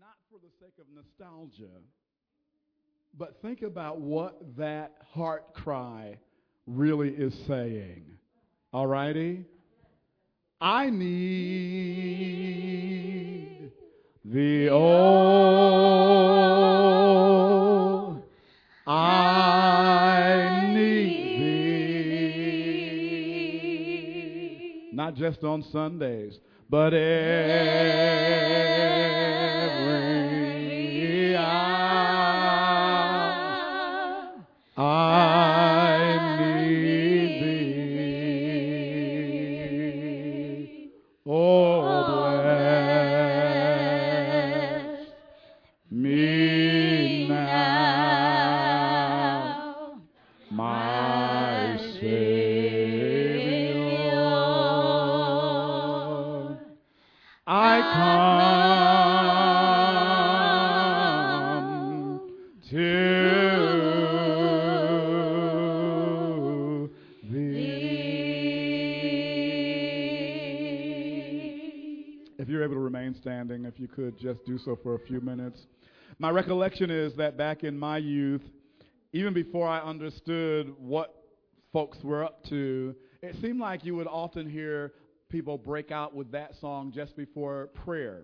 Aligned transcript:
not 0.00 0.16
for 0.30 0.38
thee 0.38 0.48
sake 0.58 0.72
of 0.80 0.86
nostalgia, 0.94 1.76
but 3.18 3.36
think 3.42 3.60
about 3.60 4.00
what 4.00 4.40
that 4.56 4.96
heart 5.12 5.52
cry 5.52 6.16
really 6.66 7.10
is 7.10 7.34
saying. 7.46 8.06
All 8.72 8.86
righty? 8.86 9.44
I 10.58 10.88
need 10.88 11.20
the 14.24 14.70
oh, 14.70 14.80
I 18.86 20.70
need 20.72 21.40
thee. 24.80 24.90
Not 24.94 25.14
just 25.14 25.44
on 25.44 25.62
Sundays, 25.70 26.40
but 26.70 26.94
every 26.94 28.40
just 74.20 74.44
do 74.44 74.58
so 74.58 74.78
for 74.82 74.94
a 74.94 74.98
few 74.98 75.20
minutes. 75.20 75.60
My 76.18 76.30
recollection 76.30 76.90
is 76.90 77.14
that 77.16 77.36
back 77.36 77.64
in 77.64 77.78
my 77.78 77.98
youth, 77.98 78.42
even 79.12 79.32
before 79.32 79.66
I 79.66 79.80
understood 79.80 80.74
what 80.78 81.14
folks 81.72 81.98
were 82.02 82.24
up 82.24 82.44
to, 82.50 82.94
it 83.22 83.34
seemed 83.40 83.60
like 83.60 83.84
you 83.84 83.96
would 83.96 84.06
often 84.06 84.48
hear 84.48 84.92
people 85.30 85.56
break 85.56 85.90
out 85.90 86.14
with 86.14 86.30
that 86.32 86.52
song 86.60 86.92
just 86.94 87.16
before 87.16 87.68
prayer. 87.84 88.22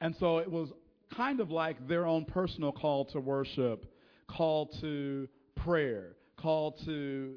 And 0.00 0.14
so 0.20 0.38
it 0.38 0.50
was 0.50 0.70
kind 1.14 1.40
of 1.40 1.50
like 1.50 1.88
their 1.88 2.06
own 2.06 2.24
personal 2.24 2.72
call 2.72 3.04
to 3.06 3.20
worship, 3.20 3.86
call 4.28 4.66
to 4.80 5.28
prayer, 5.56 6.16
call 6.36 6.72
to 6.84 7.34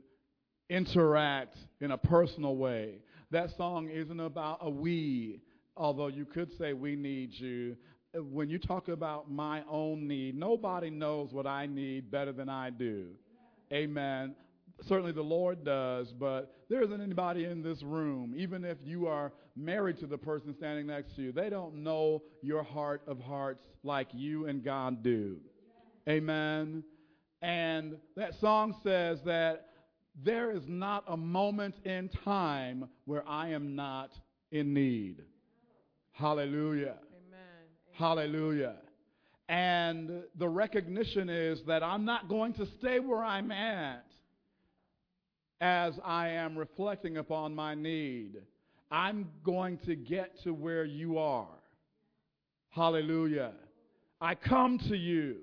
interact 0.70 1.58
in 1.82 1.92
a 1.92 1.98
personal 1.98 2.56
way. 2.56 3.00
That 3.32 3.50
song 3.58 3.90
isn't 3.90 4.20
about 4.20 4.60
a 4.62 4.70
we, 4.70 5.42
although 5.76 6.08
you 6.08 6.26
could 6.26 6.52
say 6.58 6.74
we 6.74 6.96
need 6.96 7.34
you. 7.34 7.76
When 8.14 8.50
you 8.50 8.60
talk 8.60 8.90
about 8.90 9.32
my 9.32 9.64
own 9.70 10.08
need, 10.08 10.36
nobody 10.36 10.90
knows 10.90 11.34
what 11.34 11.48
I 11.48 11.66
need 11.66 12.12
better 12.12 12.32
than 12.32 12.48
I 12.48 12.70
do. 12.70 13.08
Amen. 13.72 14.36
Certainly 14.82 15.14
the 15.14 15.24
Lord 15.24 15.64
does, 15.64 16.14
but 16.14 16.54
there 16.70 16.82
isn't 16.84 17.02
anybody 17.02 17.46
in 17.46 17.64
this 17.64 17.82
room, 17.82 18.34
even 18.36 18.64
if 18.64 18.78
you 18.84 19.08
are 19.08 19.32
married 19.56 19.98
to 20.00 20.08
the 20.08 20.18
person 20.18 20.54
standing 20.54 20.88
next 20.88 21.16
to 21.16 21.22
you, 21.22 21.32
they 21.32 21.50
don't 21.50 21.76
know 21.76 22.22
your 22.42 22.64
heart 22.64 23.02
of 23.08 23.20
hearts 23.20 23.64
like 23.84 24.08
you 24.12 24.48
and 24.48 24.64
God 24.64 25.04
do. 25.04 25.38
Amen. 26.08 26.84
And 27.42 27.98
that 28.16 28.36
song 28.40 28.76
says 28.84 29.22
that 29.26 29.70
there 30.22 30.52
is 30.52 30.64
not 30.68 31.04
a 31.08 31.18
moment 31.18 31.76
in 31.86 32.10
time 32.10 32.90
where 33.06 33.28
I 33.28 33.50
am 33.50 33.76
not 33.76 34.14
in 34.52 34.74
need. 34.74 35.24
Hallelujah. 36.14 36.96
Amen. 37.28 37.68
Hallelujah. 37.94 38.76
And 39.50 40.24
the 40.38 40.48
recognition 40.48 41.30
is 41.30 41.62
that 41.68 41.84
I'm 41.84 42.06
not 42.06 42.30
going 42.30 42.54
to 42.54 42.68
stay 42.80 43.00
where 43.00 43.24
I'm 43.24 43.52
at 43.52 44.06
as 45.60 45.94
I 46.04 46.30
am 46.30 46.58
reflecting 46.58 47.18
upon 47.18 47.54
my 47.54 47.76
need. 47.76 48.42
I'm 48.92 49.30
going 49.44 49.80
to 49.86 49.96
get 49.96 50.42
to 50.44 50.54
where 50.54 50.86
you 50.86 51.18
are. 51.18 51.48
Hallelujah. 52.70 53.52
I 54.22 54.36
come 54.36 54.80
to 54.90 54.96
you. 54.96 55.38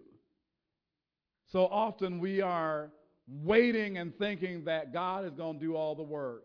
So 1.53 1.67
often 1.67 2.21
we 2.21 2.41
are 2.41 2.91
waiting 3.29 3.99
and 3.99 4.17
thinking 4.19 4.65
that 4.65 4.93
God 4.93 5.25
is 5.25 5.33
going 5.33 5.59
to 5.59 5.65
do 5.65 5.75
all 5.75 5.95
the 5.95 6.03
work. 6.03 6.45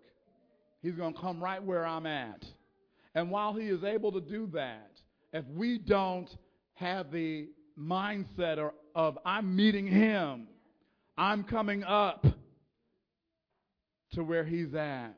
He's 0.81 0.95
going 0.95 1.13
to 1.13 1.19
come 1.19 1.43
right 1.43 1.63
where 1.63 1.85
I'm 1.85 2.05
at. 2.05 2.43
And 3.15 3.31
while 3.31 3.53
He 3.53 3.67
is 3.67 3.83
able 3.83 4.11
to 4.11 4.21
do 4.21 4.47
that, 4.53 4.91
if 5.33 5.45
we 5.47 5.79
don't 5.79 6.29
have 6.75 7.11
the 7.11 7.47
mindset 7.79 8.57
or, 8.57 8.73
of 8.93 9.17
I'm 9.25 9.55
meeting 9.55 9.87
Him, 9.87 10.47
I'm 11.17 11.43
coming 11.45 11.83
up 11.83 12.25
to 14.13 14.23
where 14.23 14.43
He's 14.43 14.75
at, 14.75 15.15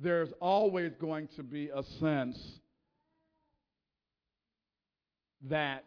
there's 0.00 0.28
always 0.40 0.92
going 1.00 1.28
to 1.36 1.42
be 1.42 1.70
a 1.74 1.82
sense 1.98 2.38
that 5.48 5.84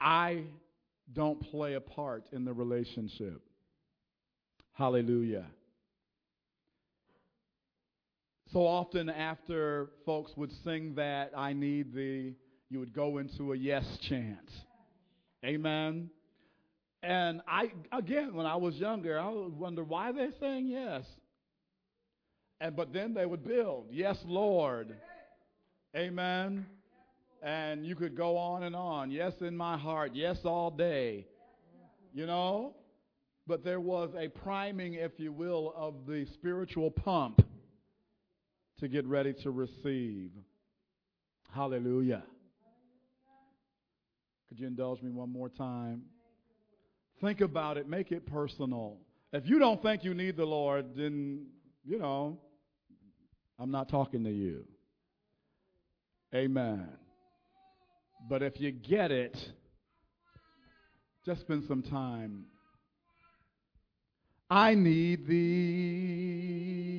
I 0.00 0.42
don't 1.12 1.40
play 1.50 1.74
a 1.74 1.80
part 1.80 2.24
in 2.32 2.44
the 2.44 2.52
relationship. 2.52 3.40
Hallelujah. 4.72 5.46
So 8.56 8.66
often, 8.66 9.10
after 9.10 9.90
folks 10.06 10.32
would 10.34 10.50
sing 10.64 10.94
that, 10.94 11.32
I 11.36 11.52
need 11.52 11.92
thee, 11.92 12.36
you 12.70 12.78
would 12.78 12.94
go 12.94 13.18
into 13.18 13.52
a 13.52 13.54
yes 13.54 13.84
chant. 14.08 14.50
Amen. 15.44 16.08
And 17.02 17.42
I, 17.46 17.70
again, 17.92 18.32
when 18.32 18.46
I 18.46 18.56
was 18.56 18.74
younger, 18.76 19.20
I 19.20 19.28
would 19.28 19.58
wonder 19.58 19.84
why 19.84 20.10
they're 20.10 20.32
saying 20.40 20.68
yes. 20.68 21.04
And 22.58 22.74
but 22.74 22.94
then 22.94 23.12
they 23.12 23.26
would 23.26 23.44
build, 23.44 23.88
yes, 23.90 24.16
Lord. 24.24 24.96
Amen. 25.94 26.64
And 27.42 27.84
you 27.84 27.94
could 27.94 28.16
go 28.16 28.38
on 28.38 28.62
and 28.62 28.74
on. 28.74 29.10
Yes, 29.10 29.34
in 29.42 29.54
my 29.54 29.76
heart. 29.76 30.12
Yes, 30.14 30.38
all 30.46 30.70
day. 30.70 31.26
You 32.14 32.24
know? 32.24 32.74
But 33.46 33.64
there 33.64 33.80
was 33.80 34.14
a 34.18 34.28
priming, 34.28 34.94
if 34.94 35.12
you 35.18 35.30
will, 35.30 35.74
of 35.76 36.06
the 36.06 36.24
spiritual 36.32 36.90
pump 36.90 37.42
to 38.78 38.88
get 38.88 39.06
ready 39.06 39.32
to 39.32 39.50
receive. 39.50 40.30
Hallelujah. 41.54 42.22
Could 44.48 44.60
you 44.60 44.66
indulge 44.66 45.02
me 45.02 45.10
one 45.10 45.32
more 45.32 45.48
time? 45.48 46.02
Think 47.20 47.40
about 47.40 47.78
it, 47.78 47.88
make 47.88 48.12
it 48.12 48.26
personal. 48.26 48.98
If 49.32 49.48
you 49.48 49.58
don't 49.58 49.82
think 49.82 50.04
you 50.04 50.14
need 50.14 50.36
the 50.36 50.44
Lord, 50.44 50.94
then, 50.94 51.46
you 51.84 51.98
know, 51.98 52.38
I'm 53.58 53.70
not 53.70 53.88
talking 53.88 54.22
to 54.24 54.30
you. 54.30 54.64
Amen. 56.34 56.88
But 58.28 58.42
if 58.42 58.60
you 58.60 58.70
get 58.70 59.10
it, 59.10 59.36
just 61.24 61.40
spend 61.40 61.64
some 61.66 61.82
time. 61.82 62.44
I 64.50 64.74
need 64.74 65.26
thee. 65.26 66.95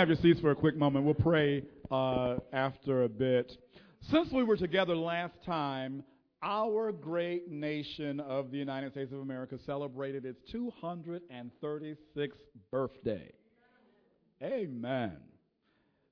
Have 0.00 0.08
your 0.08 0.16
seats 0.16 0.40
for 0.40 0.50
a 0.50 0.56
quick 0.56 0.78
moment. 0.78 1.04
We'll 1.04 1.12
pray 1.12 1.62
uh, 1.90 2.36
after 2.54 3.02
a 3.02 3.08
bit. 3.08 3.54
Since 4.10 4.32
we 4.32 4.42
were 4.42 4.56
together 4.56 4.96
last 4.96 5.34
time, 5.44 6.02
our 6.42 6.90
great 6.90 7.50
nation 7.50 8.18
of 8.18 8.50
the 8.50 8.56
United 8.56 8.92
States 8.92 9.12
of 9.12 9.18
America 9.18 9.58
celebrated 9.66 10.24
its 10.24 10.40
236th 10.54 12.30
birthday. 12.70 13.30
Amen. 14.42 15.18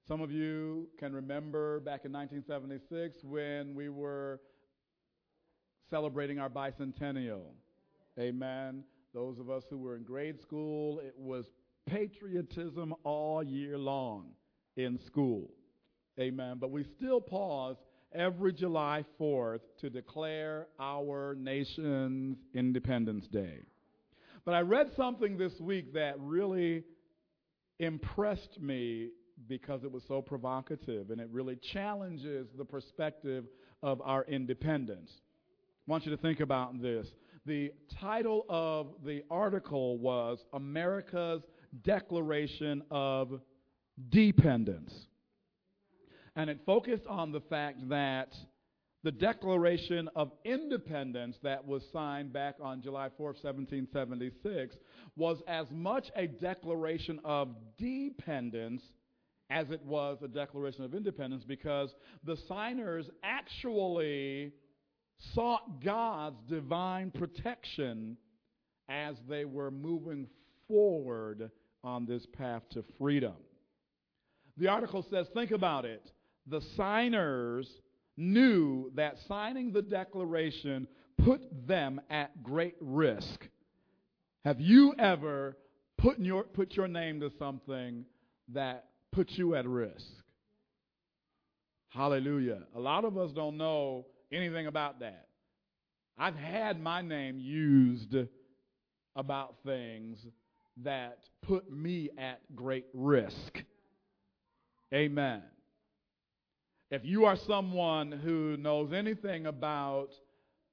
Some 0.07 0.21
of 0.21 0.31
you 0.31 0.91
can 0.99 1.15
remember 1.15 1.81
back 1.81 2.05
in 2.05 2.13
1976 2.13 3.25
when 3.25 3.75
we 3.75 3.89
were 3.89 4.39
celebrating 5.89 6.39
our 6.39 6.51
bicentennial. 6.51 7.53
Amen. 8.19 8.85
Those 9.15 9.39
of 9.39 9.49
us 9.49 9.63
who 9.71 9.79
were 9.79 9.97
in 9.97 10.03
grade 10.03 10.43
school, 10.43 11.01
it 11.01 11.15
was 11.17 11.47
patriotism 11.89 12.95
all 13.05 13.43
year 13.43 13.79
long 13.79 14.33
in 14.77 14.99
school. 15.07 15.51
Amen. 16.21 16.57
But 16.61 16.71
we 16.71 16.85
still 16.97 17.21
pause 17.21 17.77
every 18.13 18.53
July 18.53 19.05
4th 19.21 19.61
to 19.81 19.91
declare 19.91 20.67
our 20.81 21.35
nation's 21.35 22.39
Independence 22.55 23.27
Day. 23.29 23.61
But 24.45 24.55
I 24.55 24.61
read 24.61 24.91
something 24.97 25.37
this 25.37 25.59
week 25.61 25.95
that 25.95 26.19
really 26.19 26.85
impressed 27.79 28.61
me 28.61 29.11
because 29.47 29.85
it 29.85 29.93
was 29.93 30.03
so 30.09 30.21
provocative 30.21 31.11
and 31.11 31.21
it 31.21 31.29
really 31.31 31.57
challenges 31.73 32.49
the 32.57 32.65
perspective 32.65 33.45
of 33.83 34.01
our 34.03 34.25
independence. 34.25 35.11
I 35.87 35.91
want 35.91 36.05
you 36.05 36.11
to 36.11 36.21
think 36.21 36.41
about 36.41 36.83
this. 36.83 37.07
The 37.47 37.73
title 38.01 38.45
of 38.49 38.89
the 39.05 39.23
article 39.31 39.97
was 39.99 40.39
America's 40.53 41.43
Declaration 41.83 42.83
of 42.91 43.41
Dependence. 44.11 44.93
And 46.37 46.49
it 46.49 46.61
focused 46.65 47.07
on 47.09 47.33
the 47.33 47.41
fact 47.41 47.89
that 47.89 48.33
the 49.05 49.13
Declaration 49.13 50.09
of 50.17 50.33
Independence 50.45 51.37
that 51.43 51.67
was 51.67 51.83
signed 51.93 52.33
back 52.33 52.57
on 52.61 52.83
July 52.83 53.09
4, 53.17 53.29
1776, 53.29 54.77
was 55.17 55.39
as 55.47 55.67
much 55.71 56.11
a 56.17 56.27
declaration 56.27 57.21
of 57.25 57.55
dependence 57.79 58.83
as 59.51 59.71
it 59.71 59.83
was 59.85 60.19
a 60.23 60.29
Declaration 60.29 60.85
of 60.85 60.95
Independence 60.95 61.45
because 61.47 61.95
the 62.25 62.37
signers 62.49 63.09
actually 63.23 64.53
sought 65.35 65.83
God's 65.83 66.41
divine 66.49 67.11
protection 67.11 68.17
as 68.89 69.17
they 69.29 69.45
were 69.45 69.71
moving 69.71 70.27
forward 70.69 71.51
on 71.83 72.07
this 72.07 72.27
path 72.27 72.63
to 72.71 72.85
freedom. 72.99 73.35
The 74.57 74.69
article 74.69 75.05
says, 75.11 75.27
think 75.35 75.51
about 75.51 75.85
it. 75.85 76.11
The 76.47 76.61
signers 76.77 77.69
knew 78.17 78.91
that 78.95 79.17
signing 79.27 79.73
the 79.73 79.83
declaration 79.83 80.87
put 81.25 81.41
them 81.67 82.01
at 82.11 82.43
great 82.43 82.77
risk. 82.81 83.47
Have 84.45 84.61
you 84.61 84.95
ever 84.99 85.57
put 85.97 86.19
your, 86.19 86.45
put 86.45 86.75
your 86.75 86.89
name 86.89 87.21
to 87.21 87.31
something 87.39 88.05
that 88.53 88.87
puts 89.13 89.37
you 89.37 89.55
at 89.55 89.67
risk? 89.67 90.07
Hallelujah. 91.91 92.63
A 92.77 92.81
lot 92.81 93.05
of 93.05 93.17
us 93.17 93.33
don't 93.33 93.57
know 93.57 94.07
anything 94.33 94.67
about 94.67 95.01
that. 95.01 95.29
I've 96.19 96.37
had 96.37 96.81
my 96.81 97.03
name 97.03 97.39
used 97.39 98.15
about 99.15 99.57
things 99.65 100.19
that 100.85 101.19
put 101.43 101.71
me 101.71 102.11
at 102.19 102.41
great 102.55 102.87
risk. 102.93 103.63
Amen. 104.95 105.43
If 106.91 107.05
you 107.05 107.27
are 107.27 107.37
someone 107.37 108.13
who 108.13 108.57
knows 108.57 108.93
anything 108.93 109.47
about 109.47 110.09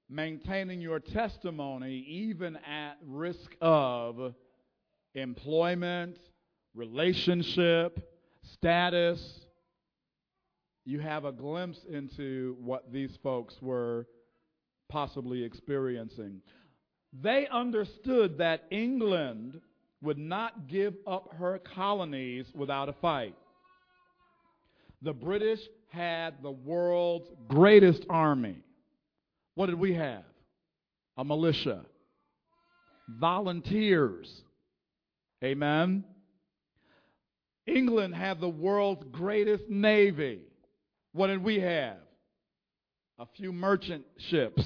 maintaining 0.10 0.80
your 0.80 1.00
testimony, 1.00 2.06
even 2.08 2.56
at 2.58 2.98
risk 3.06 3.56
of 3.60 4.34
employment, 5.14 6.18
relationship, 6.74 8.00
status, 8.54 9.42
you 10.86 11.00
have 11.00 11.26
a 11.26 11.32
glimpse 11.32 11.80
into 11.90 12.56
what 12.62 12.94
these 12.94 13.18
folks 13.24 13.56
were 13.62 14.06
possibly 14.88 15.44
experiencing. 15.44 16.42
They 17.22 17.48
understood 17.48 18.38
that 18.38 18.66
England 18.70 19.60
would 20.06 20.18
not 20.18 20.68
give 20.68 20.94
up 21.06 21.34
her 21.38 21.60
colonies 21.60 22.46
without 22.54 22.88
a 22.88 22.94
fight. 22.94 23.36
The 25.02 25.14
British 25.14 25.60
had 25.90 26.36
the 26.42 26.52
world's 26.52 27.28
greatest 27.48 28.06
army. 28.10 28.64
What 29.56 29.68
did 29.68 29.80
we 29.80 29.94
have? 29.96 30.24
A 31.18 31.24
militia. 31.24 31.86
Volunteers. 33.20 34.44
Amen. 35.44 36.04
England 37.68 38.16
had 38.16 38.40
the 38.40 38.50
world's 38.50 39.04
greatest 39.12 39.64
navy. 39.70 40.42
What 41.14 41.28
did 41.28 41.44
we 41.44 41.60
have? 41.60 41.98
A 43.18 43.26
few 43.38 43.54
merchant 43.54 44.06
ships. 44.30 44.64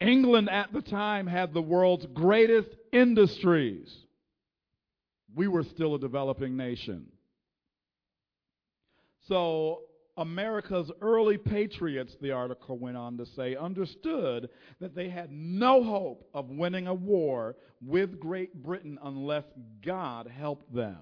England 0.00 0.48
at 0.50 0.72
the 0.72 0.82
time 0.82 1.26
had 1.26 1.52
the 1.52 1.62
world's 1.62 2.06
greatest 2.06 2.68
industries. 2.92 3.92
We 5.34 5.48
were 5.48 5.64
still 5.64 5.94
a 5.94 5.98
developing 5.98 6.56
nation. 6.56 7.06
So, 9.26 9.82
America's 10.18 10.90
early 11.00 11.38
patriots, 11.38 12.16
the 12.20 12.32
article 12.32 12.76
went 12.76 12.98
on 12.98 13.16
to 13.16 13.24
say, 13.24 13.56
understood 13.56 14.50
that 14.78 14.94
they 14.94 15.08
had 15.08 15.30
no 15.32 15.82
hope 15.82 16.28
of 16.34 16.50
winning 16.50 16.86
a 16.86 16.94
war 16.94 17.56
with 17.80 18.20
Great 18.20 18.62
Britain 18.62 18.98
unless 19.02 19.44
God 19.84 20.26
helped 20.26 20.74
them. 20.74 20.98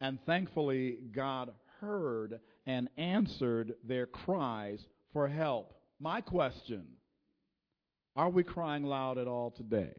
And 0.00 0.18
thankfully, 0.26 0.98
God 1.12 1.52
heard 1.80 2.40
and 2.66 2.88
answered 2.96 3.74
their 3.84 4.06
cries 4.06 4.84
for 5.12 5.28
help. 5.28 5.74
My 6.00 6.20
question 6.20 6.86
are 8.16 8.30
we 8.30 8.42
crying 8.42 8.82
loud 8.82 9.16
at 9.16 9.28
all 9.28 9.52
today? 9.52 9.94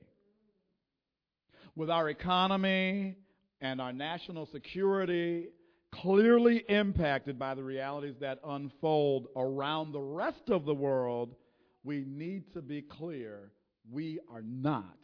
With 1.76 1.90
our 1.90 2.10
economy 2.10 3.16
and 3.62 3.82
our 3.82 3.94
national 3.94 4.48
security 4.48 5.50
clearly 5.92 6.64
impacted 6.70 7.40
by 7.40 7.56
the 7.56 7.64
realities 7.64 8.16
that 8.22 8.40
unfold 8.46 9.28
around 9.36 9.92
the 9.92 10.00
rest 10.00 10.50
of 10.50 10.66
the 10.66 10.74
world, 10.74 11.36
we 11.84 12.06
need 12.06 12.52
to 12.54 12.62
be 12.62 12.82
clear 12.82 13.52
we 13.92 14.20
are 14.32 14.44
not 14.44 14.98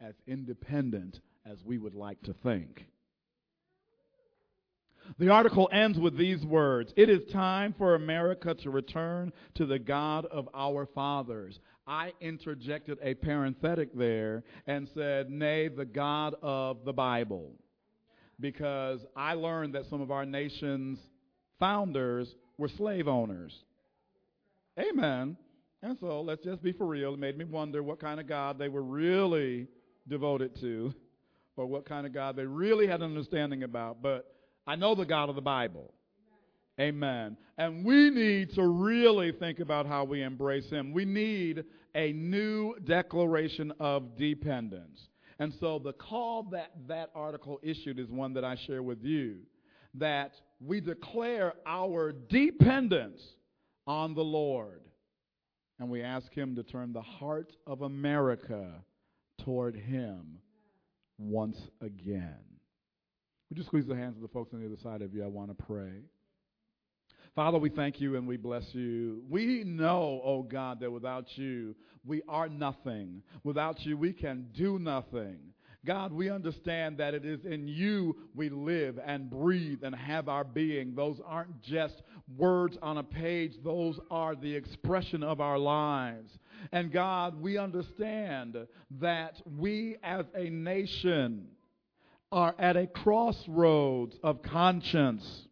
as 0.00 0.14
independent 0.26 1.20
as 1.44 1.58
we 1.64 1.78
would 1.78 1.94
like 1.94 2.20
to 2.22 2.34
think. 2.42 2.84
The 5.18 5.30
article 5.30 5.70
ends 5.72 5.98
with 5.98 6.18
these 6.18 6.44
words 6.44 6.92
It 6.96 7.08
is 7.08 7.22
time 7.32 7.74
for 7.78 7.94
America 7.94 8.54
to 8.54 8.70
return 8.70 9.32
to 9.54 9.64
the 9.64 9.78
God 9.78 10.26
of 10.26 10.48
our 10.54 10.86
fathers. 10.86 11.58
I 11.88 12.12
interjected 12.20 12.98
a 13.02 13.14
parenthetic 13.14 13.96
there 13.96 14.44
and 14.66 14.88
said, 14.94 15.30
Nay, 15.30 15.68
the 15.68 15.86
God 15.86 16.34
of 16.42 16.84
the 16.84 16.92
Bible 16.92 17.52
because 18.40 19.00
I 19.16 19.34
learned 19.34 19.74
that 19.74 19.86
some 19.90 20.00
of 20.00 20.10
our 20.10 20.24
nation's 20.24 20.98
founders 21.58 22.34
were 22.56 22.68
slave 22.68 23.08
owners. 23.08 23.52
Amen. 24.78 25.36
And 25.82 25.96
so 26.00 26.20
let's 26.20 26.44
just 26.44 26.62
be 26.62 26.72
for 26.72 26.86
real. 26.86 27.14
It 27.14 27.20
made 27.20 27.36
me 27.36 27.44
wonder 27.44 27.82
what 27.82 28.00
kind 28.00 28.20
of 28.20 28.28
God 28.28 28.58
they 28.58 28.68
were 28.68 28.82
really 28.82 29.66
devoted 30.08 30.58
to, 30.60 30.92
or 31.56 31.66
what 31.66 31.88
kind 31.88 32.06
of 32.06 32.14
God 32.14 32.36
they 32.36 32.46
really 32.46 32.86
had 32.86 33.00
an 33.00 33.06
understanding 33.06 33.64
about. 33.64 34.02
But 34.02 34.32
I 34.66 34.76
know 34.76 34.94
the 34.94 35.04
God 35.04 35.28
of 35.28 35.34
the 35.34 35.40
Bible. 35.40 35.92
Amen. 36.80 37.36
And 37.56 37.84
we 37.84 38.10
need 38.10 38.54
to 38.54 38.66
really 38.66 39.32
think 39.32 39.58
about 39.58 39.86
how 39.86 40.04
we 40.04 40.22
embrace 40.22 40.70
Him. 40.70 40.92
We 40.92 41.04
need 41.04 41.64
a 41.94 42.12
new 42.12 42.76
declaration 42.84 43.72
of 43.80 44.16
dependence. 44.16 45.08
And 45.40 45.52
so 45.60 45.78
the 45.78 45.92
call 45.92 46.44
that 46.52 46.72
that 46.86 47.10
article 47.14 47.58
issued 47.62 47.98
is 47.98 48.08
one 48.08 48.32
that 48.34 48.44
I 48.44 48.56
share 48.66 48.82
with 48.82 49.02
you 49.02 49.38
that 49.94 50.32
we 50.60 50.80
declare 50.80 51.54
our 51.66 52.12
dependence 52.12 53.22
on 53.86 54.14
the 54.14 54.22
Lord. 54.22 54.82
And 55.80 55.88
we 55.88 56.02
ask 56.02 56.32
Him 56.32 56.54
to 56.56 56.62
turn 56.62 56.92
the 56.92 57.02
heart 57.02 57.52
of 57.66 57.82
America 57.82 58.72
toward 59.44 59.76
Him 59.76 60.38
once 61.18 61.58
again. 61.80 62.38
Would 63.48 63.58
you 63.58 63.64
squeeze 63.64 63.86
the 63.86 63.96
hands 63.96 64.16
of 64.16 64.22
the 64.22 64.28
folks 64.28 64.52
on 64.52 64.60
the 64.60 64.66
other 64.66 64.80
side 64.82 65.02
of 65.02 65.14
you? 65.14 65.24
I 65.24 65.28
want 65.28 65.56
to 65.56 65.64
pray. 65.64 66.02
Father, 67.38 67.58
we 67.58 67.70
thank 67.70 68.00
you 68.00 68.16
and 68.16 68.26
we 68.26 68.36
bless 68.36 68.64
you. 68.74 69.22
We 69.30 69.62
know, 69.62 70.20
oh 70.24 70.42
God, 70.42 70.80
that 70.80 70.90
without 70.90 71.38
you, 71.38 71.76
we 72.04 72.20
are 72.28 72.48
nothing. 72.48 73.22
Without 73.44 73.86
you, 73.86 73.96
we 73.96 74.12
can 74.12 74.48
do 74.56 74.80
nothing. 74.80 75.38
God, 75.86 76.12
we 76.12 76.30
understand 76.30 76.98
that 76.98 77.14
it 77.14 77.24
is 77.24 77.44
in 77.44 77.68
you 77.68 78.16
we 78.34 78.48
live 78.48 78.98
and 79.06 79.30
breathe 79.30 79.84
and 79.84 79.94
have 79.94 80.28
our 80.28 80.42
being. 80.42 80.96
Those 80.96 81.20
aren't 81.24 81.62
just 81.62 82.02
words 82.36 82.76
on 82.82 82.98
a 82.98 83.04
page, 83.04 83.52
those 83.62 84.00
are 84.10 84.34
the 84.34 84.56
expression 84.56 85.22
of 85.22 85.40
our 85.40 85.58
lives. 85.58 86.36
And 86.72 86.90
God, 86.90 87.40
we 87.40 87.56
understand 87.56 88.56
that 88.98 89.40
we 89.56 89.96
as 90.02 90.26
a 90.34 90.50
nation 90.50 91.46
are 92.32 92.56
at 92.58 92.76
a 92.76 92.88
crossroads 92.88 94.16
of 94.24 94.42
conscience. 94.42 95.47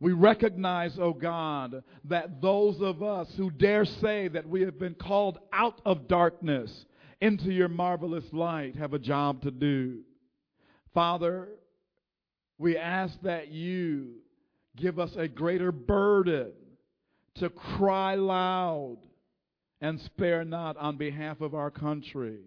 We 0.00 0.12
recognize, 0.12 0.98
O 0.98 1.04
oh 1.04 1.12
God, 1.12 1.82
that 2.04 2.42
those 2.42 2.80
of 2.80 3.02
us 3.02 3.28
who 3.36 3.50
dare 3.50 3.84
say 3.84 4.28
that 4.28 4.48
we 4.48 4.62
have 4.62 4.78
been 4.78 4.94
called 4.94 5.38
out 5.52 5.80
of 5.84 6.08
darkness 6.08 6.84
into 7.20 7.50
your 7.50 7.68
marvelous 7.68 8.24
light 8.32 8.76
have 8.76 8.92
a 8.92 8.98
job 8.98 9.42
to 9.42 9.50
do. 9.50 10.00
Father, 10.92 11.48
we 12.58 12.76
ask 12.76 13.14
that 13.22 13.48
you 13.48 14.16
give 14.76 14.98
us 14.98 15.10
a 15.16 15.28
greater 15.28 15.72
burden 15.72 16.52
to 17.36 17.48
cry 17.50 18.14
loud 18.14 18.98
and 19.80 20.00
spare 20.00 20.44
not 20.44 20.76
on 20.76 20.96
behalf 20.96 21.40
of 21.40 21.54
our 21.54 21.70
country. 21.70 22.38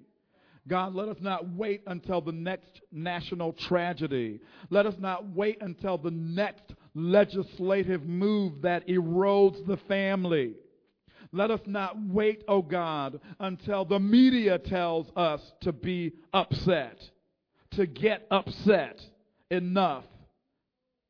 God, 0.67 0.93
let 0.93 1.09
us 1.09 1.17
not 1.19 1.49
wait 1.49 1.81
until 1.87 2.21
the 2.21 2.31
next 2.31 2.81
national 2.91 3.53
tragedy. 3.53 4.39
Let 4.69 4.85
us 4.85 4.95
not 4.99 5.29
wait 5.29 5.57
until 5.61 5.97
the 5.97 6.11
next 6.11 6.73
legislative 6.93 8.03
move 8.03 8.61
that 8.61 8.87
erodes 8.87 9.65
the 9.65 9.77
family. 9.87 10.53
Let 11.31 11.51
us 11.51 11.61
not 11.65 11.95
wait, 12.01 12.43
oh 12.47 12.61
God, 12.61 13.19
until 13.39 13.85
the 13.85 13.99
media 13.99 14.57
tells 14.57 15.07
us 15.15 15.41
to 15.61 15.71
be 15.71 16.13
upset, 16.33 16.97
to 17.71 17.85
get 17.85 18.25
upset 18.31 18.99
enough 19.51 20.05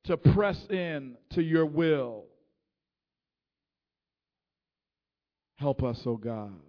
to 0.05 0.17
press 0.17 0.57
in 0.69 1.15
to 1.31 1.41
your 1.43 1.65
will. 1.65 2.25
Help 5.57 5.83
us, 5.83 6.01
oh 6.05 6.17
God, 6.17 6.59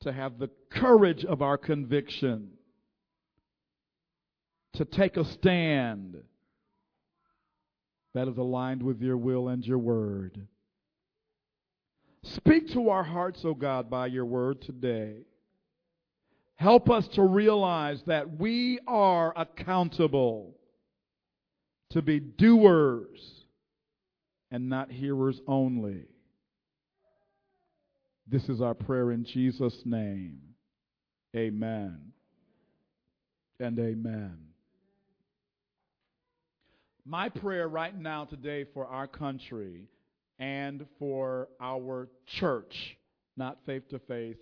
to 0.00 0.12
have 0.12 0.38
the 0.38 0.48
courage 0.70 1.24
of 1.24 1.42
our 1.42 1.58
conviction, 1.58 2.50
to 4.74 4.84
take 4.84 5.16
a 5.16 5.24
stand 5.24 6.16
that 8.14 8.28
is 8.28 8.36
aligned 8.36 8.82
with 8.82 9.00
your 9.00 9.16
will 9.16 9.48
and 9.48 9.64
your 9.64 9.78
word. 9.78 10.46
Speak 12.22 12.72
to 12.72 12.90
our 12.90 13.02
hearts, 13.02 13.40
O 13.44 13.50
oh 13.50 13.54
God, 13.54 13.88
by 13.88 14.06
your 14.06 14.26
word 14.26 14.60
today. 14.62 15.22
Help 16.56 16.90
us 16.90 17.08
to 17.08 17.22
realize 17.22 18.02
that 18.06 18.38
we 18.38 18.78
are 18.86 19.32
accountable 19.34 20.54
to 21.90 22.02
be 22.02 22.20
doers 22.20 23.44
and 24.50 24.68
not 24.68 24.90
hearers 24.90 25.40
only. 25.46 26.04
This 28.26 28.48
is 28.48 28.60
our 28.60 28.74
prayer 28.74 29.10
in 29.10 29.24
Jesus' 29.24 29.80
name. 29.84 30.40
Amen 31.34 32.12
and 33.58 33.78
amen. 33.78 34.49
My 37.04 37.28
prayer 37.28 37.68
right 37.68 37.98
now 37.98 38.24
today 38.26 38.64
for 38.74 38.86
our 38.86 39.06
country 39.06 39.88
and 40.38 40.86
for 40.98 41.48
our 41.60 42.08
church, 42.38 42.74
not 43.36 43.58
faith 43.64 43.88
to 43.90 43.98
faith, 44.00 44.36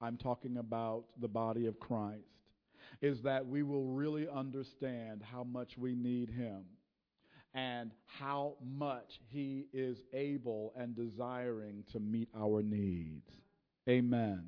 I'm 0.00 0.16
talking 0.16 0.58
about 0.58 1.04
the 1.20 1.28
body 1.28 1.66
of 1.66 1.80
Christ, 1.80 2.22
is 3.02 3.20
that 3.22 3.46
we 3.46 3.62
will 3.62 3.84
really 3.84 4.28
understand 4.28 5.22
how 5.22 5.42
much 5.42 5.76
we 5.76 5.94
need 5.94 6.30
Him 6.30 6.64
and 7.52 7.90
how 8.06 8.54
much 8.64 9.20
He 9.30 9.66
is 9.72 9.98
able 10.12 10.72
and 10.76 10.94
desiring 10.94 11.82
to 11.92 12.00
meet 12.00 12.28
our 12.36 12.62
needs. 12.62 13.26
Amen. 13.88 14.44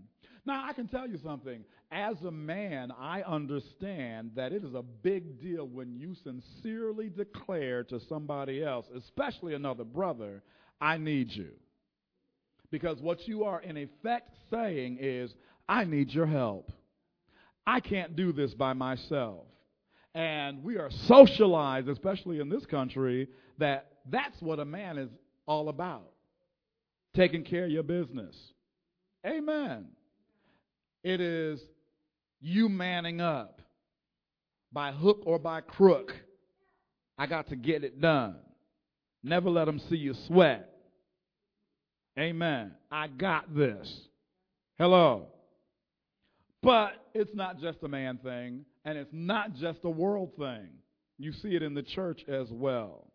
Now, 0.47 0.64
I 0.69 0.73
can 0.73 0.87
tell 0.87 1.09
you 1.09 1.19
something. 1.23 1.64
As 1.93 2.23
a 2.23 2.31
man, 2.31 2.93
I 2.97 3.23
understand 3.23 4.33
that 4.37 4.53
it 4.53 4.63
is 4.63 4.75
a 4.75 4.83
big 4.83 5.41
deal 5.41 5.67
when 5.67 5.97
you 5.97 6.15
sincerely 6.23 7.09
declare 7.09 7.83
to 7.85 7.99
somebody 8.09 8.63
else, 8.63 8.87
especially 8.97 9.55
another 9.55 9.83
brother, 9.83 10.43
I 10.81 10.99
need 10.99 11.33
you. 11.33 11.51
Because 12.71 13.01
what 13.01 13.27
you 13.27 13.43
are 13.45 13.61
in 13.61 13.77
effect 13.77 14.31
saying 14.53 14.99
is, 15.01 15.35
I 15.69 15.85
need 15.85 16.11
your 16.11 16.27
help. 16.27 16.71
I 17.67 17.81
can't 17.81 18.15
do 18.15 18.33
this 18.33 18.55
by 18.55 18.73
myself. 18.73 19.47
And 20.15 20.63
we 20.63 20.77
are 20.77 20.91
socialized, 21.07 21.89
especially 21.89 22.41
in 22.41 22.49
this 22.49 22.67
country, 22.67 23.29
that 23.59 23.93
that's 24.09 24.41
what 24.41 24.61
a 24.61 24.65
man 24.65 24.99
is 24.99 25.11
all 25.47 25.69
about 25.69 26.11
taking 27.15 27.45
care 27.45 27.65
of 27.65 27.71
your 27.71 27.83
business. 27.83 28.37
Amen. 29.27 29.87
It 31.03 31.21
is 31.21 31.61
you 32.41 32.69
manning 32.69 33.21
up 33.21 33.61
by 34.73 34.93
hook 34.93 35.23
or 35.27 35.39
by 35.39 35.61
crook. 35.61 36.13
I 37.19 37.27
got 37.27 37.49
to 37.49 37.57
get 37.57 37.85
it 37.85 38.01
done. 38.01 38.37
Never 39.23 39.51
let 39.51 39.67
them 39.67 39.81
see 39.91 39.97
you 39.97 40.15
sweat. 40.27 40.71
Amen. 42.19 42.73
I 42.91 43.09
got 43.09 43.55
this. 43.55 43.89
Hello. 44.79 45.29
But 46.63 46.93
it's 47.15 47.35
not 47.35 47.61
just 47.61 47.79
a 47.83 47.89
man 47.89 48.19
thing, 48.19 48.65
and 48.85 48.97
it's 48.99 49.11
not 49.13 49.55
just 49.55 49.81
a 49.85 49.91
world 49.91 50.33
thing. 50.39 50.69
You 51.19 51.33
see 51.33 51.55
it 51.55 51.63
in 51.63 51.75
the 51.75 51.83
church 51.83 52.23
as 52.29 52.49
well. 52.51 53.13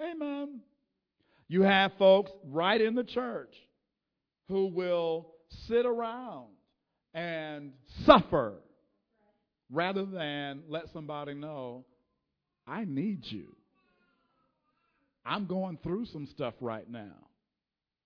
Amen. 0.00 0.60
You 1.48 1.62
have 1.62 1.92
folks 1.98 2.30
right 2.44 2.80
in 2.80 2.94
the 2.94 3.04
church 3.04 3.54
who 4.48 4.66
will 4.66 5.34
sit 5.66 5.84
around 5.86 6.48
and 7.18 7.72
suffer 8.06 8.52
rather 9.72 10.04
than 10.06 10.62
let 10.68 10.84
somebody 10.92 11.34
know, 11.34 11.84
I 12.64 12.84
need 12.84 13.24
you. 13.24 13.56
I'm 15.26 15.46
going 15.46 15.78
through 15.82 16.06
some 16.06 16.28
stuff 16.28 16.54
right 16.60 16.88
now. 16.88 17.16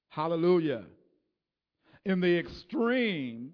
Hallelujah. 0.08 0.84
In 2.06 2.20
the 2.20 2.38
extreme, 2.38 3.52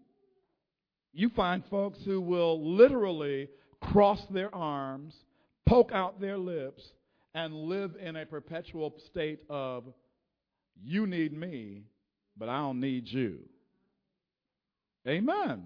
you 1.13 1.29
find 1.31 1.65
folks 1.69 1.99
who 2.05 2.21
will 2.21 2.77
literally 2.77 3.49
cross 3.81 4.21
their 4.31 4.55
arms, 4.55 5.13
poke 5.67 5.91
out 5.93 6.21
their 6.21 6.39
lips, 6.39 6.85
and 7.35 7.53
live 7.53 7.97
in 8.01 8.15
a 8.15 8.25
perpetual 8.25 8.95
state 9.11 9.41
of, 9.51 9.85
you 10.81 11.09
need 11.09 11.37
me, 11.37 11.83
but 12.37 12.49
I 12.49 12.59
don't 12.59 12.79
need 12.79 13.09
you. 13.09 13.41
Amen. 15.09 15.65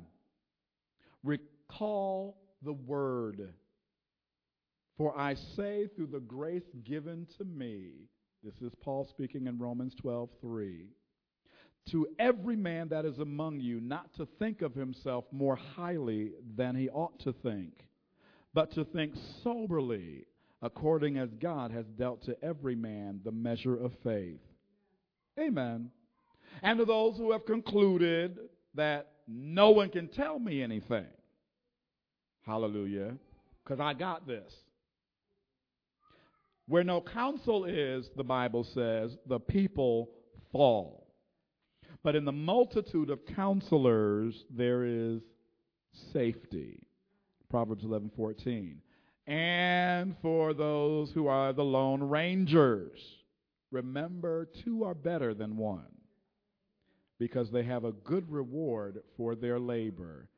Recall 1.25 2.37
the 2.63 2.73
word. 2.73 3.53
For 4.97 5.19
I 5.19 5.35
say 5.57 5.89
through 5.97 6.09
the 6.09 6.21
grace 6.21 6.63
given 6.85 7.27
to 7.39 7.45
me, 7.45 8.09
this 8.45 8.55
is 8.61 8.73
Paul 8.83 9.07
speaking 9.09 9.47
in 9.47 9.59
Romans 9.59 9.95
12, 10.01 10.29
3, 10.41 10.87
to 11.91 12.07
every 12.19 12.57
man 12.57 12.89
that 12.89 13.05
is 13.05 13.19
among 13.19 13.59
you 13.59 13.81
not 13.81 14.15
to 14.15 14.29
think 14.39 14.63
of 14.63 14.75
himself 14.75 15.25
more 15.33 15.57
highly 15.57 16.33
than 16.57 16.77
he 16.77 16.89
ought 16.91 17.19
to 17.21 17.33
think, 17.33 17.73
but 18.55 18.73
to 18.75 18.85
think 18.85 19.15
soberly, 19.43 20.27
according 20.61 21.19
as 21.19 21.31
God 21.41 21.73
has 21.73 21.87
dealt 21.99 22.23
to 22.25 22.37
every 22.45 22.77
man 22.77 23.21
the 23.25 23.33
measure 23.33 23.77
of 23.77 23.93
faith. 24.05 24.41
Amen. 25.39 25.91
And 26.63 26.79
to 26.79 26.85
those 26.85 27.17
who 27.17 27.33
have 27.33 27.47
concluded 27.47 28.39
that 28.75 29.09
no 29.33 29.71
one 29.71 29.89
can 29.89 30.09
tell 30.09 30.39
me 30.39 30.63
anything. 30.63 31.07
Hallelujah. 32.45 33.15
Because 33.65 33.81
I 33.81 33.95
got 33.95 34.27
this. 34.27 34.53
Where 36.69 36.85
no 36.85 37.01
counsel 37.01 37.65
is, 37.65 38.09
the 38.17 38.25
Bible 38.25 38.65
says, 38.65 39.17
the 39.27 39.41
people 39.41 40.11
fall. 40.53 41.07
But 42.03 42.17
in 42.17 42.25
the 42.25 42.33
multitude 42.33 43.11
of 43.11 43.25
counselors, 43.35 44.45
there 44.51 44.85
is 44.85 45.23
safety. 46.13 46.87
Proverbs 47.49 47.85
11:14. 47.85 48.77
And 49.27 50.17
for 50.21 50.53
those 50.53 51.13
who 51.13 51.29
are 51.29 51.53
the 51.53 51.65
lone 51.65 52.03
rangers, 52.03 52.99
remember 53.71 54.47
two 54.65 54.85
are 54.85 54.95
better 54.95 55.33
than 55.33 55.57
one 55.57 56.02
because 57.23 57.53
they 57.53 57.63
have 57.63 57.85
a 57.85 57.93
good 57.93 58.29
reward 58.29 59.01
for 59.17 59.37
their 59.37 59.61
labor. 59.61 60.29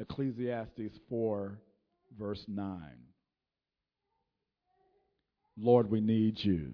Ecclesiastes 0.00 0.98
4, 1.08 1.56
verse 2.18 2.42
9. 2.48 2.80
Lord, 5.56 5.88
we 5.88 6.00
need 6.00 6.34
you. 6.38 6.72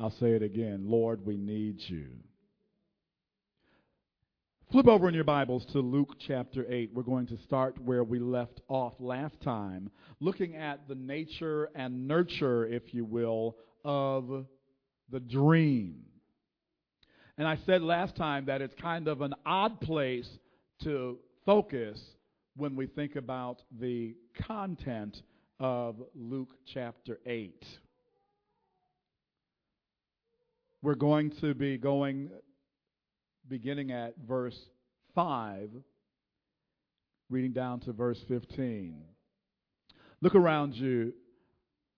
I'll 0.00 0.14
say 0.20 0.34
it 0.34 0.42
again. 0.44 0.84
Lord, 0.84 1.26
we 1.26 1.36
need 1.36 1.78
you. 1.88 2.10
Flip 4.70 4.86
over 4.86 5.08
in 5.08 5.14
your 5.14 5.24
Bibles 5.24 5.66
to 5.72 5.80
Luke 5.80 6.14
chapter 6.28 6.64
8. 6.72 6.92
We're 6.94 7.02
going 7.02 7.26
to 7.26 7.38
start 7.38 7.76
where 7.82 8.04
we 8.04 8.20
left 8.20 8.60
off 8.68 8.94
last 9.00 9.34
time, 9.40 9.90
looking 10.20 10.54
at 10.54 10.86
the 10.86 10.94
nature 10.94 11.70
and 11.74 12.06
nurture, 12.06 12.66
if 12.66 12.94
you 12.94 13.04
will, 13.04 13.56
of 13.84 14.46
the 15.10 15.18
dream. 15.18 16.04
And 17.40 17.48
I 17.48 17.56
said 17.64 17.80
last 17.80 18.16
time 18.16 18.44
that 18.48 18.60
it's 18.60 18.74
kind 18.74 19.08
of 19.08 19.22
an 19.22 19.32
odd 19.46 19.80
place 19.80 20.28
to 20.82 21.16
focus 21.46 21.98
when 22.54 22.76
we 22.76 22.86
think 22.86 23.16
about 23.16 23.62
the 23.80 24.14
content 24.46 25.22
of 25.58 25.96
Luke 26.14 26.50
chapter 26.66 27.18
8. 27.24 27.64
We're 30.82 30.94
going 30.96 31.30
to 31.40 31.54
be 31.54 31.78
going 31.78 32.28
beginning 33.48 33.90
at 33.90 34.16
verse 34.28 34.58
5, 35.14 35.70
reading 37.30 37.52
down 37.52 37.80
to 37.80 37.94
verse 37.94 38.22
15. 38.28 39.02
Look 40.20 40.34
around 40.34 40.74
you, 40.74 41.14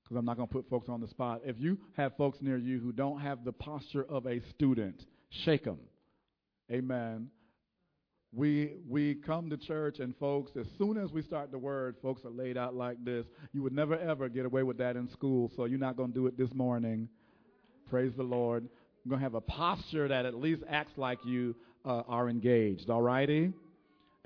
because 0.04 0.16
I'm 0.16 0.24
not 0.24 0.36
going 0.36 0.46
to 0.46 0.54
put 0.54 0.70
folks 0.70 0.88
on 0.88 1.00
the 1.00 1.08
spot. 1.08 1.40
If 1.44 1.56
you 1.58 1.78
have 1.96 2.16
folks 2.16 2.38
near 2.40 2.58
you 2.58 2.78
who 2.78 2.92
don't 2.92 3.20
have 3.20 3.44
the 3.44 3.50
posture 3.50 4.04
of 4.08 4.26
a 4.26 4.40
student, 4.50 5.04
shake 5.44 5.64
them. 5.64 5.78
Amen. 6.70 7.28
We 8.34 8.76
we 8.88 9.16
come 9.16 9.50
to 9.50 9.58
church 9.58 9.98
and 9.98 10.16
folks, 10.16 10.52
as 10.58 10.66
soon 10.78 10.96
as 10.96 11.12
we 11.12 11.22
start 11.22 11.50
the 11.50 11.58
word, 11.58 11.96
folks 12.00 12.24
are 12.24 12.30
laid 12.30 12.56
out 12.56 12.74
like 12.74 13.04
this. 13.04 13.26
You 13.52 13.62
would 13.62 13.74
never 13.74 13.98
ever 13.98 14.28
get 14.30 14.46
away 14.46 14.62
with 14.62 14.78
that 14.78 14.96
in 14.96 15.10
school, 15.10 15.50
so 15.54 15.66
you're 15.66 15.78
not 15.78 15.96
going 15.96 16.12
to 16.12 16.14
do 16.14 16.26
it 16.26 16.38
this 16.38 16.52
morning. 16.54 17.08
Praise 17.90 18.12
the 18.16 18.22
Lord. 18.22 18.68
You're 19.04 19.10
going 19.10 19.20
to 19.20 19.24
have 19.24 19.34
a 19.34 19.40
posture 19.42 20.08
that 20.08 20.24
at 20.24 20.34
least 20.34 20.62
acts 20.68 20.96
like 20.96 21.18
you 21.26 21.54
uh, 21.84 22.02
are 22.08 22.30
engaged. 22.30 22.88
All 22.88 23.02
righty? 23.02 23.52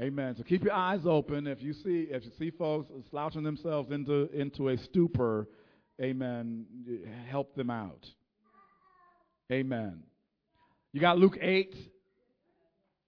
Amen. 0.00 0.34
So 0.36 0.44
keep 0.44 0.62
your 0.62 0.74
eyes 0.74 1.00
open. 1.06 1.46
If 1.46 1.62
you 1.62 1.72
see 1.72 2.06
if 2.10 2.24
you 2.24 2.30
see 2.38 2.50
folks 2.50 2.92
slouching 3.10 3.42
themselves 3.42 3.90
into 3.90 4.28
into 4.32 4.68
a 4.68 4.76
stupor, 4.76 5.48
amen, 6.00 6.66
help 7.28 7.54
them 7.56 7.70
out. 7.70 8.06
Amen. 9.50 10.02
You 10.96 11.02
got 11.02 11.18
Luke 11.18 11.36
8. 11.38 11.76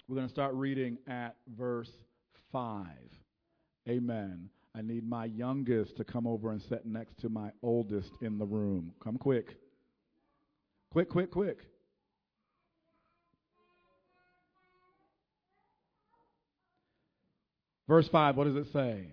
We're 0.07 0.17
going 0.17 0.27
to 0.27 0.33
start 0.35 0.53
reading 0.53 0.99
at 1.07 1.37
verse 1.57 1.91
5. 2.53 2.85
Amen. 3.89 4.51
I 4.75 4.83
need 4.83 5.09
my 5.09 5.25
youngest 5.25 5.97
to 5.97 6.05
come 6.05 6.27
over 6.27 6.51
and 6.51 6.61
sit 6.69 6.85
next 6.85 7.19
to 7.21 7.31
my 7.31 7.51
oldest 7.63 8.11
in 8.21 8.37
the 8.37 8.45
room. 8.45 8.93
Come 9.03 9.17
quick. 9.17 9.57
Quick, 10.91 11.09
quick, 11.09 11.31
quick. 11.31 11.61
Verse 17.89 18.09
5, 18.09 18.37
what 18.37 18.45
does 18.49 18.57
it 18.57 18.71
say? 18.71 19.13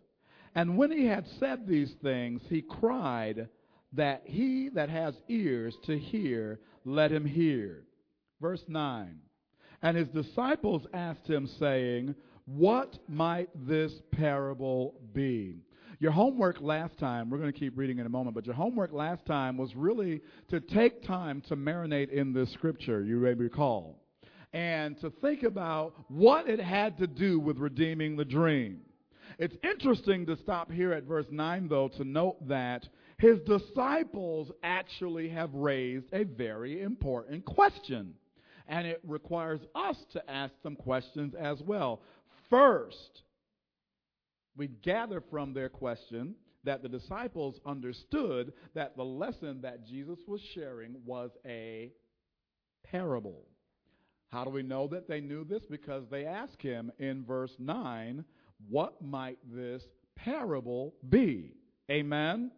And 0.55 0.77
when 0.77 0.91
he 0.91 1.05
had 1.05 1.25
said 1.39 1.65
these 1.65 1.93
things, 2.01 2.41
he 2.49 2.61
cried 2.61 3.47
that 3.93 4.23
he 4.25 4.69
that 4.69 4.89
has 4.89 5.15
ears 5.27 5.75
to 5.85 5.97
hear, 5.97 6.59
let 6.85 7.11
him 7.11 7.25
hear. 7.25 7.83
Verse 8.41 8.63
9. 8.67 9.19
And 9.81 9.97
his 9.97 10.07
disciples 10.09 10.85
asked 10.93 11.27
him, 11.27 11.47
saying, 11.59 12.15
What 12.45 12.97
might 13.07 13.49
this 13.67 13.93
parable 14.11 14.95
be? 15.13 15.63
Your 15.99 16.11
homework 16.11 16.59
last 16.61 16.97
time, 16.97 17.29
we're 17.29 17.37
going 17.37 17.53
to 17.53 17.59
keep 17.59 17.77
reading 17.77 17.99
in 17.99 18.05
a 18.05 18.09
moment, 18.09 18.35
but 18.35 18.45
your 18.45 18.55
homework 18.55 18.91
last 18.91 19.25
time 19.25 19.55
was 19.57 19.75
really 19.75 20.21
to 20.49 20.59
take 20.59 21.03
time 21.03 21.41
to 21.41 21.55
marinate 21.55 22.09
in 22.09 22.33
this 22.33 22.51
scripture, 22.53 23.03
you 23.03 23.17
may 23.17 23.33
recall, 23.33 24.01
and 24.51 24.99
to 25.01 25.11
think 25.21 25.43
about 25.43 25.93
what 26.07 26.49
it 26.49 26.59
had 26.59 26.97
to 26.97 27.07
do 27.07 27.39
with 27.39 27.57
redeeming 27.59 28.15
the 28.15 28.25
dream. 28.25 28.81
It's 29.37 29.55
interesting 29.63 30.25
to 30.27 30.37
stop 30.37 30.71
here 30.71 30.93
at 30.93 31.03
verse 31.03 31.25
9, 31.29 31.67
though, 31.67 31.87
to 31.97 32.03
note 32.03 32.47
that 32.47 32.87
his 33.17 33.39
disciples 33.41 34.51
actually 34.63 35.29
have 35.29 35.53
raised 35.53 36.07
a 36.13 36.23
very 36.23 36.81
important 36.81 37.45
question. 37.45 38.13
And 38.67 38.87
it 38.87 39.01
requires 39.05 39.61
us 39.75 39.97
to 40.13 40.29
ask 40.29 40.53
some 40.63 40.75
questions 40.75 41.33
as 41.39 41.61
well. 41.61 42.01
First, 42.49 43.23
we 44.55 44.67
gather 44.67 45.21
from 45.29 45.53
their 45.53 45.69
question 45.69 46.35
that 46.63 46.83
the 46.83 46.89
disciples 46.89 47.59
understood 47.65 48.53
that 48.75 48.95
the 48.95 49.03
lesson 49.03 49.61
that 49.61 49.85
Jesus 49.85 50.19
was 50.27 50.41
sharing 50.53 50.95
was 51.05 51.31
a 51.45 51.91
parable. 52.83 53.47
How 54.29 54.45
do 54.45 54.49
we 54.49 54.63
know 54.63 54.87
that 54.87 55.07
they 55.07 55.19
knew 55.19 55.43
this? 55.43 55.63
Because 55.69 56.03
they 56.09 56.25
ask 56.25 56.61
him 56.61 56.91
in 56.99 57.25
verse 57.25 57.53
9, 57.59 58.23
What 58.69 59.01
might 59.01 59.37
this 59.53 59.83
parable 60.15 60.93
be? 61.09 61.53
Amen? 61.89 62.51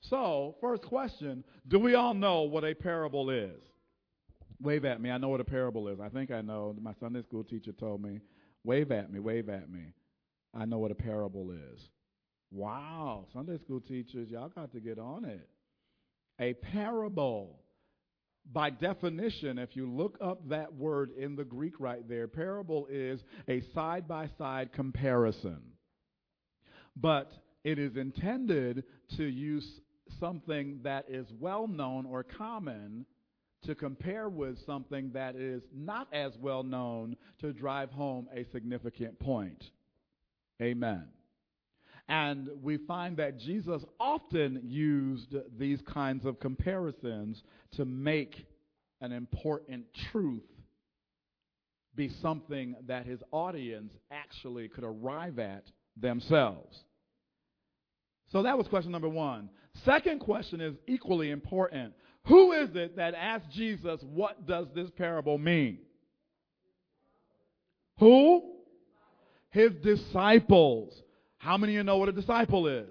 So, 0.00 0.56
first 0.60 0.82
question 0.82 1.44
Do 1.68 1.78
we 1.78 1.94
all 1.94 2.14
know 2.14 2.42
what 2.42 2.64
a 2.64 2.74
parable 2.74 3.30
is? 3.30 3.60
Wave 4.60 4.84
at 4.84 5.00
me. 5.00 5.10
I 5.10 5.18
know 5.18 5.28
what 5.28 5.40
a 5.40 5.44
parable 5.44 5.88
is. 5.88 6.00
I 6.00 6.08
think 6.08 6.30
I 6.30 6.40
know. 6.40 6.74
My 6.80 6.94
Sunday 7.00 7.22
school 7.22 7.44
teacher 7.44 7.72
told 7.72 8.02
me. 8.02 8.20
Wave 8.64 8.92
at 8.92 9.12
me. 9.12 9.18
Wave 9.18 9.48
at 9.48 9.70
me. 9.70 9.92
I 10.54 10.64
know 10.64 10.78
what 10.78 10.90
a 10.90 10.94
parable 10.94 11.50
is. 11.50 11.90
Wow, 12.50 13.26
Sunday 13.32 13.58
school 13.58 13.80
teachers, 13.80 14.30
y'all 14.30 14.48
got 14.48 14.70
to 14.72 14.80
get 14.80 14.98
on 14.98 15.24
it. 15.24 15.48
A 16.38 16.54
parable. 16.54 17.63
By 18.52 18.70
definition, 18.70 19.58
if 19.58 19.74
you 19.74 19.90
look 19.90 20.18
up 20.20 20.48
that 20.48 20.74
word 20.74 21.10
in 21.16 21.34
the 21.34 21.44
Greek 21.44 21.80
right 21.80 22.06
there, 22.08 22.28
parable 22.28 22.86
is 22.90 23.20
a 23.48 23.62
side 23.74 24.06
by 24.06 24.28
side 24.38 24.72
comparison. 24.72 25.60
But 26.96 27.32
it 27.64 27.78
is 27.78 27.96
intended 27.96 28.84
to 29.16 29.24
use 29.24 29.66
something 30.20 30.80
that 30.84 31.06
is 31.08 31.26
well 31.40 31.66
known 31.66 32.06
or 32.06 32.22
common 32.22 33.06
to 33.64 33.74
compare 33.74 34.28
with 34.28 34.58
something 34.66 35.10
that 35.14 35.36
is 35.36 35.62
not 35.74 36.06
as 36.12 36.32
well 36.40 36.62
known 36.62 37.16
to 37.40 37.52
drive 37.52 37.90
home 37.90 38.28
a 38.34 38.44
significant 38.52 39.18
point. 39.18 39.64
Amen. 40.62 41.08
And 42.08 42.48
we 42.62 42.76
find 42.76 43.16
that 43.16 43.38
Jesus 43.38 43.82
often 43.98 44.60
used 44.64 45.34
these 45.58 45.80
kinds 45.82 46.26
of 46.26 46.38
comparisons 46.38 47.42
to 47.72 47.84
make 47.84 48.46
an 49.00 49.12
important 49.12 49.86
truth 50.12 50.42
be 51.94 52.10
something 52.20 52.74
that 52.86 53.06
his 53.06 53.20
audience 53.30 53.92
actually 54.10 54.68
could 54.68 54.84
arrive 54.84 55.38
at 55.38 55.64
themselves. 55.96 56.76
So 58.32 58.42
that 58.42 58.58
was 58.58 58.66
question 58.66 58.90
number 58.92 59.08
one. 59.08 59.48
Second 59.84 60.20
question 60.20 60.60
is 60.60 60.74
equally 60.86 61.30
important. 61.30 61.94
Who 62.26 62.52
is 62.52 62.70
it 62.74 62.96
that 62.96 63.14
asked 63.14 63.50
Jesus, 63.52 64.00
What 64.02 64.46
does 64.46 64.66
this 64.74 64.90
parable 64.96 65.38
mean? 65.38 65.78
Who? 67.98 68.54
his 69.54 69.70
disciples. 69.84 70.92
How 71.44 71.58
many 71.58 71.74
of 71.74 71.76
you 71.76 71.82
know 71.82 71.98
what 71.98 72.08
a 72.08 72.12
disciple 72.12 72.66
is? 72.68 72.88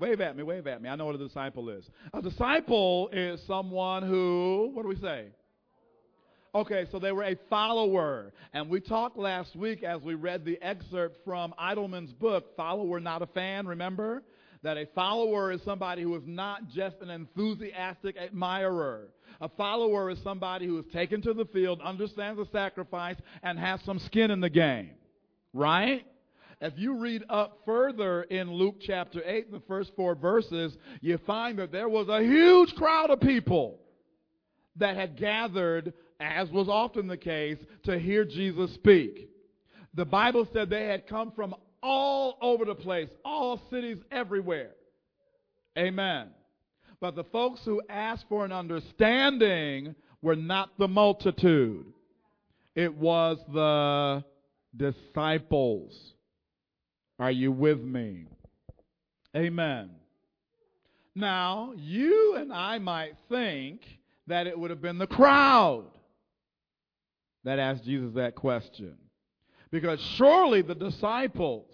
Wave 0.00 0.20
at 0.20 0.36
me, 0.36 0.42
wave 0.42 0.66
at 0.66 0.82
me. 0.82 0.88
I 0.88 0.96
know 0.96 1.06
what 1.06 1.14
a 1.14 1.18
disciple 1.18 1.68
is. 1.70 1.88
A 2.12 2.20
disciple 2.20 3.10
is 3.12 3.40
someone 3.46 4.02
who, 4.02 4.72
what 4.74 4.82
do 4.82 4.88
we 4.88 4.96
say? 4.96 5.26
Okay, 6.52 6.86
so 6.90 6.98
they 6.98 7.12
were 7.12 7.22
a 7.22 7.36
follower. 7.48 8.32
And 8.52 8.68
we 8.68 8.80
talked 8.80 9.16
last 9.16 9.54
week 9.54 9.84
as 9.84 10.02
we 10.02 10.14
read 10.14 10.44
the 10.44 10.60
excerpt 10.60 11.18
from 11.24 11.54
Idleman's 11.56 12.12
book, 12.12 12.56
Follower 12.56 12.98
Not 12.98 13.22
a 13.22 13.26
Fan, 13.26 13.68
remember? 13.68 14.24
That 14.64 14.76
a 14.76 14.86
follower 14.92 15.52
is 15.52 15.60
somebody 15.64 16.02
who 16.02 16.16
is 16.16 16.24
not 16.26 16.68
just 16.70 16.96
an 17.00 17.10
enthusiastic 17.10 18.16
admirer. 18.16 19.10
A 19.40 19.48
follower 19.50 20.10
is 20.10 20.18
somebody 20.24 20.66
who 20.66 20.76
is 20.80 20.86
taken 20.92 21.22
to 21.22 21.34
the 21.34 21.44
field, 21.44 21.80
understands 21.84 22.40
the 22.40 22.48
sacrifice, 22.50 23.16
and 23.44 23.60
has 23.60 23.78
some 23.84 24.00
skin 24.00 24.32
in 24.32 24.40
the 24.40 24.50
game 24.50 24.90
right? 25.54 26.04
If 26.60 26.74
you 26.76 26.98
read 26.98 27.24
up 27.28 27.60
further 27.64 28.22
in 28.24 28.52
Luke 28.52 28.76
chapter 28.80 29.22
8, 29.24 29.52
the 29.52 29.62
first 29.68 29.92
four 29.94 30.14
verses, 30.14 30.76
you 31.00 31.18
find 31.18 31.58
that 31.58 31.70
there 31.70 31.88
was 31.88 32.08
a 32.08 32.22
huge 32.22 32.74
crowd 32.74 33.10
of 33.10 33.20
people 33.20 33.78
that 34.76 34.96
had 34.96 35.16
gathered 35.16 35.92
as 36.20 36.50
was 36.50 36.68
often 36.68 37.06
the 37.06 37.16
case, 37.16 37.58
to 37.84 37.98
hear 37.98 38.24
Jesus 38.24 38.72
speak. 38.74 39.30
The 39.94 40.04
Bible 40.04 40.48
said 40.52 40.68
they 40.68 40.86
had 40.86 41.06
come 41.06 41.32
from 41.32 41.54
all 41.82 42.36
over 42.42 42.64
the 42.64 42.74
place, 42.74 43.08
all 43.24 43.60
cities 43.70 43.98
everywhere. 44.10 44.70
Amen. 45.76 46.28
But 47.00 47.14
the 47.14 47.24
folks 47.24 47.60
who 47.64 47.80
asked 47.88 48.24
for 48.28 48.44
an 48.44 48.52
understanding 48.52 49.94
were 50.20 50.34
not 50.34 50.70
the 50.78 50.88
multitude, 50.88 51.86
it 52.74 52.92
was 52.92 53.38
the 53.52 54.24
disciples. 54.76 56.14
Are 57.18 57.30
you 57.30 57.50
with 57.52 57.80
me? 57.80 58.26
Amen. 59.36 59.90
Now, 61.14 61.72
you 61.76 62.36
and 62.36 62.52
I 62.52 62.78
might 62.78 63.14
think 63.28 63.80
that 64.28 64.46
it 64.46 64.58
would 64.58 64.70
have 64.70 64.80
been 64.80 64.98
the 64.98 65.06
crowd 65.06 65.86
that 67.44 67.58
asked 67.58 67.84
Jesus 67.84 68.14
that 68.14 68.34
question. 68.34 68.96
Because 69.70 70.00
surely 70.16 70.62
the 70.62 70.74
disciples 70.74 71.66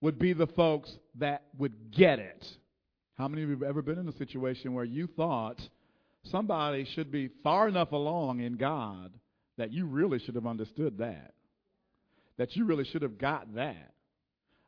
would 0.00 0.18
be 0.18 0.32
the 0.32 0.46
folks 0.46 0.96
that 1.16 1.44
would 1.58 1.90
get 1.90 2.18
it. 2.18 2.46
How 3.16 3.28
many 3.28 3.42
of 3.42 3.48
you 3.48 3.54
have 3.54 3.62
ever 3.62 3.82
been 3.82 3.98
in 3.98 4.08
a 4.08 4.16
situation 4.16 4.74
where 4.74 4.84
you 4.84 5.08
thought 5.16 5.60
somebody 6.24 6.84
should 6.84 7.12
be 7.12 7.30
far 7.42 7.68
enough 7.68 7.92
along 7.92 8.40
in 8.40 8.56
God 8.56 9.12
that 9.56 9.72
you 9.72 9.86
really 9.86 10.18
should 10.18 10.34
have 10.34 10.46
understood 10.46 10.98
that? 10.98 11.34
That 12.36 12.56
you 12.56 12.64
really 12.64 12.84
should 12.84 13.02
have 13.02 13.18
got 13.18 13.54
that. 13.54 13.93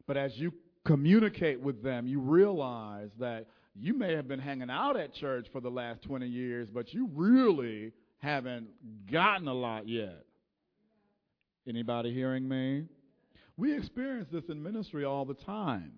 But 0.06 0.16
as 0.16 0.36
you 0.36 0.52
communicate 0.84 1.60
with 1.60 1.82
them, 1.82 2.06
you 2.06 2.20
realize 2.20 3.10
that 3.18 3.46
you 3.74 3.92
may 3.94 4.14
have 4.14 4.28
been 4.28 4.38
hanging 4.40 4.70
out 4.70 4.96
at 4.96 5.14
church 5.14 5.48
for 5.52 5.60
the 5.60 5.70
last 5.70 6.02
20 6.02 6.26
years, 6.26 6.68
but 6.72 6.94
you 6.94 7.10
really 7.12 7.92
haven't 8.18 8.68
gotten 9.10 9.48
a 9.48 9.54
lot 9.54 9.88
yet. 9.88 10.24
Anybody 11.68 12.14
hearing 12.14 12.48
me? 12.48 12.84
We 13.56 13.76
experience 13.76 14.28
this 14.30 14.44
in 14.48 14.62
ministry 14.62 15.04
all 15.04 15.24
the 15.24 15.34
time. 15.34 15.92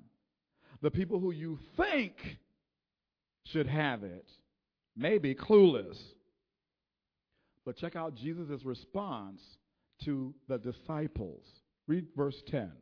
The 0.81 0.91
people 0.91 1.21
who 1.21 1.33
you 1.33 1.59
think 1.77 2.15
should 3.45 3.67
have 3.67 4.05
it 4.05 4.29
may 4.97 5.19
be 5.19 5.35
clueless. 5.35 5.97
But 7.65 7.77
check 7.77 7.97
out 7.97 8.15
Jesus' 8.15 8.65
response 8.65 9.41
to 10.05 10.35
the 10.49 10.59
disciples. 10.59 11.45
Read 11.87 12.07
verse 12.17 12.41
10. 12.51 12.73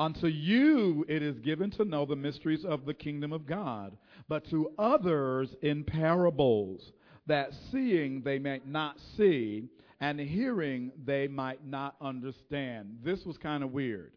Unto 0.00 0.28
you 0.28 1.04
it 1.10 1.22
is 1.22 1.38
given 1.40 1.70
to 1.72 1.84
know 1.84 2.06
the 2.06 2.16
mysteries 2.16 2.64
of 2.64 2.86
the 2.86 2.94
kingdom 2.94 3.34
of 3.34 3.44
God, 3.44 3.98
but 4.28 4.48
to 4.48 4.72
others 4.78 5.54
in 5.60 5.84
parables, 5.84 6.92
that 7.26 7.50
seeing 7.70 8.22
they 8.22 8.38
might 8.38 8.66
not 8.66 8.98
see, 9.18 9.68
and 10.00 10.18
hearing 10.18 10.90
they 11.04 11.28
might 11.28 11.66
not 11.66 11.96
understand. 12.00 12.96
This 13.04 13.26
was 13.26 13.36
kind 13.36 13.62
of 13.62 13.72
weird. 13.72 14.12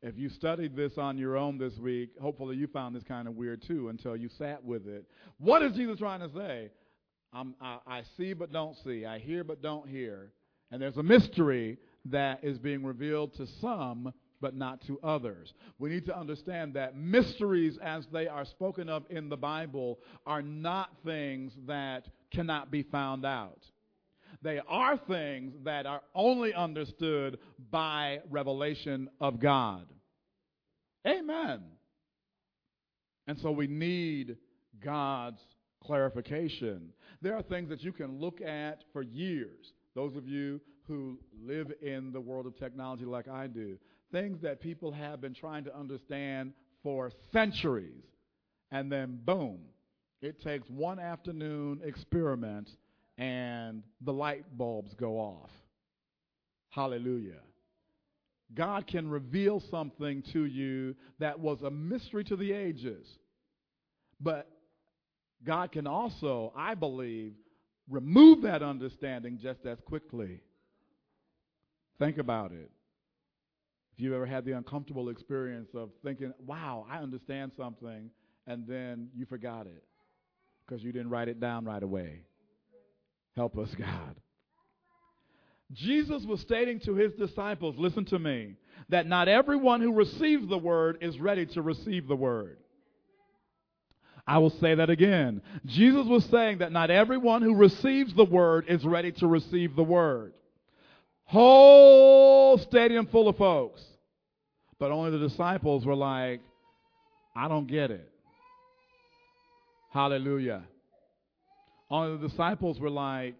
If 0.00 0.16
you 0.16 0.30
studied 0.30 0.74
this 0.74 0.96
on 0.96 1.18
your 1.18 1.36
own 1.36 1.58
this 1.58 1.76
week, 1.76 2.12
hopefully 2.18 2.56
you 2.56 2.66
found 2.66 2.96
this 2.96 3.04
kind 3.04 3.28
of 3.28 3.36
weird 3.36 3.60
too 3.60 3.90
until 3.90 4.16
you 4.16 4.30
sat 4.38 4.64
with 4.64 4.88
it. 4.88 5.04
What 5.36 5.60
is 5.60 5.74
Jesus 5.74 5.98
trying 5.98 6.20
to 6.20 6.30
say? 6.34 6.70
I, 7.34 7.78
I 7.86 8.02
see 8.16 8.32
but 8.32 8.54
don't 8.54 8.76
see. 8.82 9.04
I 9.04 9.18
hear 9.18 9.44
but 9.44 9.60
don't 9.60 9.86
hear. 9.86 10.32
And 10.70 10.80
there's 10.80 10.96
a 10.96 11.02
mystery 11.02 11.76
that 12.06 12.42
is 12.42 12.58
being 12.58 12.82
revealed 12.82 13.34
to 13.34 13.46
some 13.60 14.10
but 14.44 14.54
not 14.54 14.86
to 14.86 15.00
others. 15.02 15.54
We 15.78 15.88
need 15.88 16.04
to 16.04 16.14
understand 16.14 16.74
that 16.74 16.98
mysteries, 16.98 17.78
as 17.82 18.04
they 18.12 18.28
are 18.28 18.44
spoken 18.44 18.90
of 18.90 19.04
in 19.08 19.30
the 19.30 19.38
Bible, 19.38 20.00
are 20.26 20.42
not 20.42 20.90
things 21.02 21.54
that 21.66 22.06
cannot 22.30 22.70
be 22.70 22.82
found 22.82 23.24
out. 23.24 23.64
They 24.42 24.60
are 24.68 24.98
things 25.08 25.54
that 25.64 25.86
are 25.86 26.02
only 26.14 26.52
understood 26.52 27.38
by 27.70 28.20
revelation 28.28 29.08
of 29.18 29.40
God. 29.40 29.86
Amen. 31.06 31.62
And 33.26 33.38
so 33.38 33.50
we 33.50 33.66
need 33.66 34.36
God's 34.84 35.40
clarification. 35.82 36.90
There 37.22 37.34
are 37.34 37.42
things 37.42 37.70
that 37.70 37.82
you 37.82 37.92
can 37.92 38.20
look 38.20 38.42
at 38.42 38.84
for 38.92 39.00
years. 39.00 39.72
Those 39.94 40.14
of 40.16 40.28
you 40.28 40.60
who 40.86 41.18
live 41.42 41.72
in 41.80 42.12
the 42.12 42.20
world 42.20 42.44
of 42.44 42.58
technology 42.58 43.06
like 43.06 43.26
I 43.26 43.46
do, 43.46 43.78
things 44.14 44.38
that 44.42 44.60
people 44.60 44.92
have 44.92 45.20
been 45.20 45.34
trying 45.34 45.64
to 45.64 45.76
understand 45.76 46.52
for 46.84 47.10
centuries. 47.32 48.04
And 48.70 48.90
then, 48.90 49.18
boom, 49.24 49.58
it 50.22 50.40
takes 50.40 50.70
one 50.70 51.00
afternoon 51.00 51.80
experiment 51.84 52.70
and 53.18 53.82
the 54.00 54.12
light 54.12 54.44
bulbs 54.56 54.94
go 54.94 55.16
off. 55.16 55.50
Hallelujah. 56.70 57.40
God 58.54 58.86
can 58.86 59.10
reveal 59.10 59.60
something 59.68 60.22
to 60.32 60.44
you 60.44 60.94
that 61.18 61.40
was 61.40 61.62
a 61.62 61.70
mystery 61.70 62.22
to 62.24 62.36
the 62.36 62.52
ages. 62.52 63.06
But 64.20 64.48
God 65.44 65.72
can 65.72 65.88
also, 65.88 66.52
I 66.56 66.74
believe, 66.74 67.32
remove 67.90 68.42
that 68.42 68.62
understanding 68.62 69.40
just 69.42 69.66
as 69.66 69.78
quickly. 69.84 70.40
Think 71.98 72.18
about 72.18 72.52
it. 72.52 72.70
If 73.94 74.02
you've 74.02 74.12
ever 74.12 74.26
had 74.26 74.44
the 74.44 74.52
uncomfortable 74.52 75.08
experience 75.08 75.70
of 75.74 75.90
thinking, 76.02 76.32
wow, 76.44 76.84
I 76.90 76.98
understand 76.98 77.52
something, 77.56 78.10
and 78.46 78.66
then 78.66 79.08
you 79.14 79.24
forgot 79.24 79.66
it 79.66 79.84
because 80.66 80.82
you 80.82 80.90
didn't 80.90 81.10
write 81.10 81.28
it 81.28 81.38
down 81.38 81.64
right 81.64 81.82
away. 81.82 82.22
Help 83.36 83.56
us, 83.56 83.72
God. 83.78 84.16
Jesus 85.72 86.24
was 86.24 86.40
stating 86.40 86.80
to 86.80 86.94
his 86.94 87.12
disciples, 87.14 87.76
listen 87.78 88.04
to 88.06 88.18
me, 88.18 88.56
that 88.88 89.06
not 89.06 89.28
everyone 89.28 89.80
who 89.80 89.92
receives 89.92 90.48
the 90.48 90.58
word 90.58 90.98
is 91.00 91.18
ready 91.20 91.46
to 91.46 91.62
receive 91.62 92.08
the 92.08 92.16
word. 92.16 92.58
I 94.26 94.38
will 94.38 94.50
say 94.50 94.74
that 94.74 94.90
again. 94.90 95.40
Jesus 95.66 96.06
was 96.06 96.24
saying 96.26 96.58
that 96.58 96.72
not 96.72 96.90
everyone 96.90 97.42
who 97.42 97.54
receives 97.54 98.14
the 98.14 98.24
word 98.24 98.66
is 98.68 98.84
ready 98.84 99.12
to 99.12 99.26
receive 99.26 99.76
the 99.76 99.84
word. 99.84 100.32
Whole 101.24 102.58
stadium 102.58 103.06
full 103.06 103.28
of 103.28 103.36
folks. 103.36 103.82
But 104.78 104.90
only 104.90 105.10
the 105.10 105.28
disciples 105.28 105.86
were 105.86 105.94
like, 105.94 106.40
I 107.36 107.48
don't 107.48 107.66
get 107.66 107.90
it. 107.90 108.10
Hallelujah. 109.92 110.64
Only 111.90 112.16
the 112.18 112.28
disciples 112.28 112.80
were 112.80 112.90
like, 112.90 113.36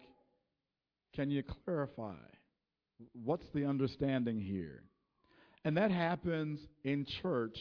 Can 1.15 1.29
you 1.29 1.43
clarify? 1.43 2.15
What's 3.23 3.45
the 3.53 3.65
understanding 3.65 4.39
here? 4.39 4.83
And 5.65 5.77
that 5.77 5.91
happens 5.91 6.59
in 6.83 7.05
church 7.21 7.57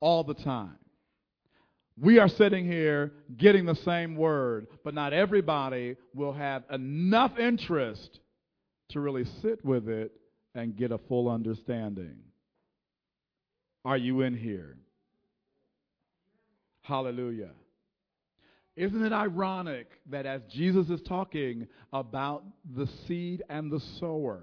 all 0.00 0.24
the 0.24 0.34
time. 0.34 0.78
We 1.98 2.18
are 2.18 2.28
sitting 2.28 2.66
here 2.66 3.12
getting 3.36 3.64
the 3.64 3.76
same 3.76 4.16
word, 4.16 4.66
but 4.84 4.94
not 4.94 5.12
everybody 5.12 5.96
will 6.14 6.32
have 6.32 6.64
enough 6.70 7.38
interest 7.38 8.20
to 8.90 9.00
really 9.00 9.24
sit 9.42 9.64
with 9.64 9.88
it 9.88 10.12
and 10.54 10.76
get 10.76 10.92
a 10.92 10.98
full 10.98 11.28
understanding. 11.28 12.16
Are 13.84 13.96
you 13.96 14.22
in 14.22 14.34
here? 14.34 14.76
Hallelujah. 16.82 17.50
Isn't 18.76 19.04
it 19.04 19.12
ironic 19.12 19.88
that 20.10 20.26
as 20.26 20.42
Jesus 20.50 20.88
is 20.90 21.00
talking 21.02 21.66
about 21.92 22.44
the 22.74 22.88
seed 23.06 23.42
and 23.48 23.72
the 23.72 23.80
sower, 23.98 24.42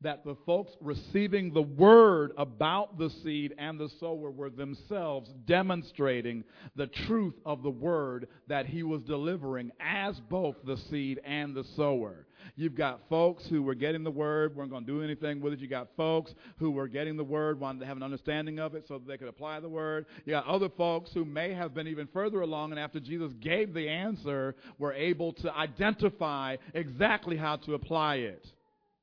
that 0.00 0.24
the 0.24 0.36
folks 0.46 0.72
receiving 0.80 1.52
the 1.52 1.62
word 1.62 2.32
about 2.36 2.98
the 2.98 3.10
seed 3.22 3.54
and 3.58 3.80
the 3.80 3.88
sower 3.98 4.30
were 4.30 4.50
themselves 4.50 5.30
demonstrating 5.46 6.44
the 6.76 6.86
truth 6.86 7.34
of 7.44 7.62
the 7.62 7.70
word 7.70 8.28
that 8.46 8.66
he 8.66 8.82
was 8.82 9.02
delivering 9.02 9.72
as 9.80 10.20
both 10.30 10.56
the 10.64 10.76
seed 10.90 11.20
and 11.24 11.54
the 11.54 11.64
sower. 11.74 12.26
You've 12.56 12.74
got 12.74 13.00
folks 13.08 13.46
who 13.46 13.62
were 13.62 13.74
getting 13.74 14.04
the 14.04 14.10
word, 14.10 14.56
weren't 14.56 14.70
going 14.70 14.84
to 14.84 14.90
do 14.92 15.02
anything 15.02 15.40
with 15.40 15.52
it. 15.52 15.60
You 15.60 15.68
got 15.68 15.88
folks 15.96 16.34
who 16.58 16.70
were 16.70 16.88
getting 16.88 17.16
the 17.16 17.24
word, 17.24 17.58
wanted 17.60 17.80
to 17.80 17.86
have 17.86 17.96
an 17.96 18.02
understanding 18.02 18.58
of 18.58 18.74
it 18.74 18.86
so 18.86 18.98
that 18.98 19.06
they 19.06 19.16
could 19.16 19.28
apply 19.28 19.60
the 19.60 19.68
word. 19.68 20.06
You 20.24 20.32
got 20.32 20.46
other 20.46 20.68
folks 20.68 21.10
who 21.12 21.24
may 21.24 21.52
have 21.54 21.74
been 21.74 21.88
even 21.88 22.08
further 22.12 22.40
along, 22.40 22.70
and 22.70 22.80
after 22.80 23.00
Jesus 23.00 23.32
gave 23.40 23.74
the 23.74 23.88
answer, 23.88 24.54
were 24.78 24.92
able 24.92 25.32
to 25.34 25.54
identify 25.54 26.56
exactly 26.74 27.36
how 27.36 27.56
to 27.56 27.74
apply 27.74 28.16
it. 28.16 28.46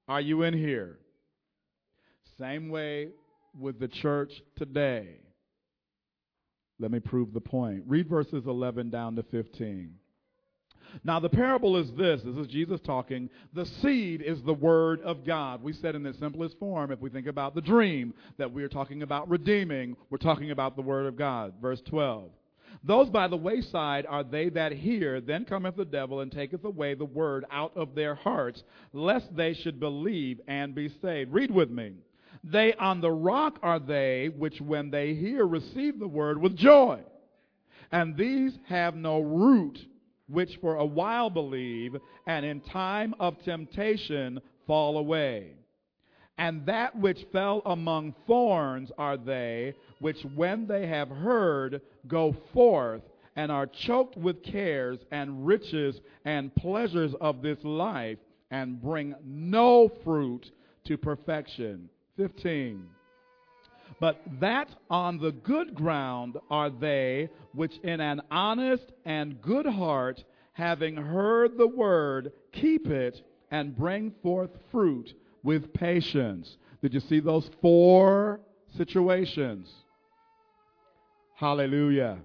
Are 0.08 0.22
you 0.22 0.44
in 0.44 0.54
here? 0.54 1.00
Same 2.40 2.70
way 2.70 3.10
with 3.58 3.80
the 3.80 3.88
church 3.88 4.32
today. 4.58 5.18
Let 6.80 6.92
me 6.92 7.00
prove 7.00 7.34
the 7.34 7.42
point. 7.42 7.84
Read 7.86 8.10
verses 8.10 8.44
11 8.48 8.90
down 8.90 9.16
to 9.16 9.24
15. 9.24 9.94
Now, 11.04 11.20
the 11.20 11.30
parable 11.30 11.78
is 11.78 11.92
this 11.94 12.22
this 12.24 12.36
is 12.36 12.48
Jesus 12.48 12.80
talking. 12.82 13.30
The 13.54 13.66
seed 13.82 14.22
is 14.22 14.42
the 14.44 14.54
word 14.54 15.02
of 15.02 15.26
God. 15.26 15.64
We 15.64 15.74
said 15.74 15.96
in 15.96 16.04
the 16.04 16.14
simplest 16.14 16.58
form, 16.60 16.92
if 16.92 17.00
we 17.00 17.10
think 17.10 17.28
about 17.28 17.56
the 17.56 17.62
dream 17.62 18.14
that 18.38 18.52
we 18.52 18.64
are 18.64 18.70
talking 18.70 19.04
about 19.04 19.30
redeeming, 19.30 19.96
we're 20.10 20.18
talking 20.18 20.52
about 20.52 20.76
the 20.76 20.82
word 20.82 21.06
of 21.06 21.16
God. 21.16 21.54
Verse 21.62 21.82
12. 21.86 22.30
Those 22.84 23.10
by 23.10 23.28
the 23.28 23.38
wayside 23.38 24.06
are 24.08 24.24
they 24.24 24.50
that 24.50 24.72
hear, 24.72 25.22
then 25.22 25.46
cometh 25.46 25.76
the 25.76 25.86
devil 25.86 26.22
and 26.22 26.32
taketh 26.32 26.64
away 26.64 26.94
the 26.94 27.06
word 27.06 27.46
out 27.52 27.76
of 27.76 27.94
their 27.94 28.16
hearts, 28.16 28.64
lest 28.94 29.36
they 29.36 29.54
should 29.54 29.80
believe 29.80 30.40
and 30.48 30.74
be 30.74 30.90
saved. 31.02 31.32
Read 31.32 31.52
with 31.52 31.70
me. 31.70 31.94
They 32.44 32.74
on 32.74 33.02
the 33.02 33.12
rock 33.12 33.60
are 33.62 33.80
they 33.80 34.30
which 34.36 34.60
when 34.62 34.90
they 34.90 35.14
hear 35.14 35.46
receive 35.46 36.00
the 36.00 36.08
word 36.08 36.42
with 36.42 36.56
joy. 36.56 37.02
And 37.92 38.16
these 38.16 38.58
have 38.68 38.96
no 38.96 39.20
root, 39.20 39.78
which 40.32 40.58
for 40.62 40.76
a 40.76 40.86
while 40.86 41.30
believe, 41.30 41.96
and 42.28 42.46
in 42.46 42.62
time 42.62 43.14
of 43.20 43.42
temptation 43.44 44.40
fall 44.66 44.98
away. 44.98 45.54
And 46.38 46.66
that 46.66 46.98
which 46.98 47.26
fell 47.32 47.62
among 47.66 48.16
thorns 48.26 48.92
are 48.98 49.18
they 49.18 49.76
which, 50.00 50.18
when 50.36 50.66
they 50.66 50.88
have 50.88 51.10
heard, 51.10 51.82
go 52.08 52.36
forth 52.54 53.04
and 53.36 53.52
are 53.52 53.68
choked 53.68 54.18
with 54.18 54.44
cares 54.44 54.98
and 55.12 55.46
riches 55.46 56.02
and 56.26 56.54
pleasures 56.56 57.14
of 57.22 57.42
this 57.42 57.60
life 57.64 58.18
and 58.50 58.82
bring 58.82 59.16
no 59.24 59.90
fruit 60.04 60.52
to 60.86 60.98
perfection. 60.98 61.90
15. 62.18 62.88
But 64.02 64.20
that 64.40 64.68
on 64.90 65.20
the 65.20 65.32
good 65.32 65.76
ground 65.76 66.36
are 66.50 66.72
they 66.72 67.30
which 67.54 67.78
in 67.84 68.02
an 68.02 68.24
honest 68.32 68.92
and 69.06 69.40
good 69.40 69.68
heart, 69.68 70.24
having 70.54 70.96
heard 70.96 71.56
the 71.56 71.68
word, 71.68 72.32
keep 72.52 72.88
it 72.88 73.22
and 73.52 73.78
bring 73.78 74.12
forth 74.24 74.50
fruit 74.72 75.14
with 75.44 75.72
patience. 75.74 76.58
Did 76.82 76.96
you 76.96 77.00
see 77.02 77.20
those 77.20 77.48
four 77.62 78.40
situations? 78.76 79.70
Hallelujah. 81.36 82.18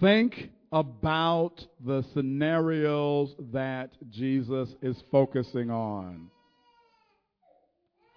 Think 0.00 0.50
about 0.72 1.64
the 1.84 2.04
scenarios 2.12 3.36
that 3.52 3.90
Jesus 4.10 4.74
is 4.82 5.00
focusing 5.12 5.70
on. 5.70 6.28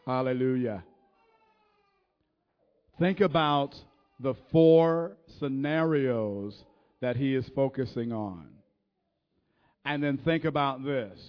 Hallelujah. 0.06 0.84
Think 3.00 3.22
about 3.22 3.76
the 4.20 4.36
four 4.52 5.18
scenarios 5.39 6.62
that 7.02 7.16
he 7.16 7.36
is 7.36 7.50
focusing 7.56 8.12
on. 8.12 8.48
And 9.86 10.04
then 10.04 10.18
think 10.18 10.46
about 10.46 10.84
this. 10.84 11.20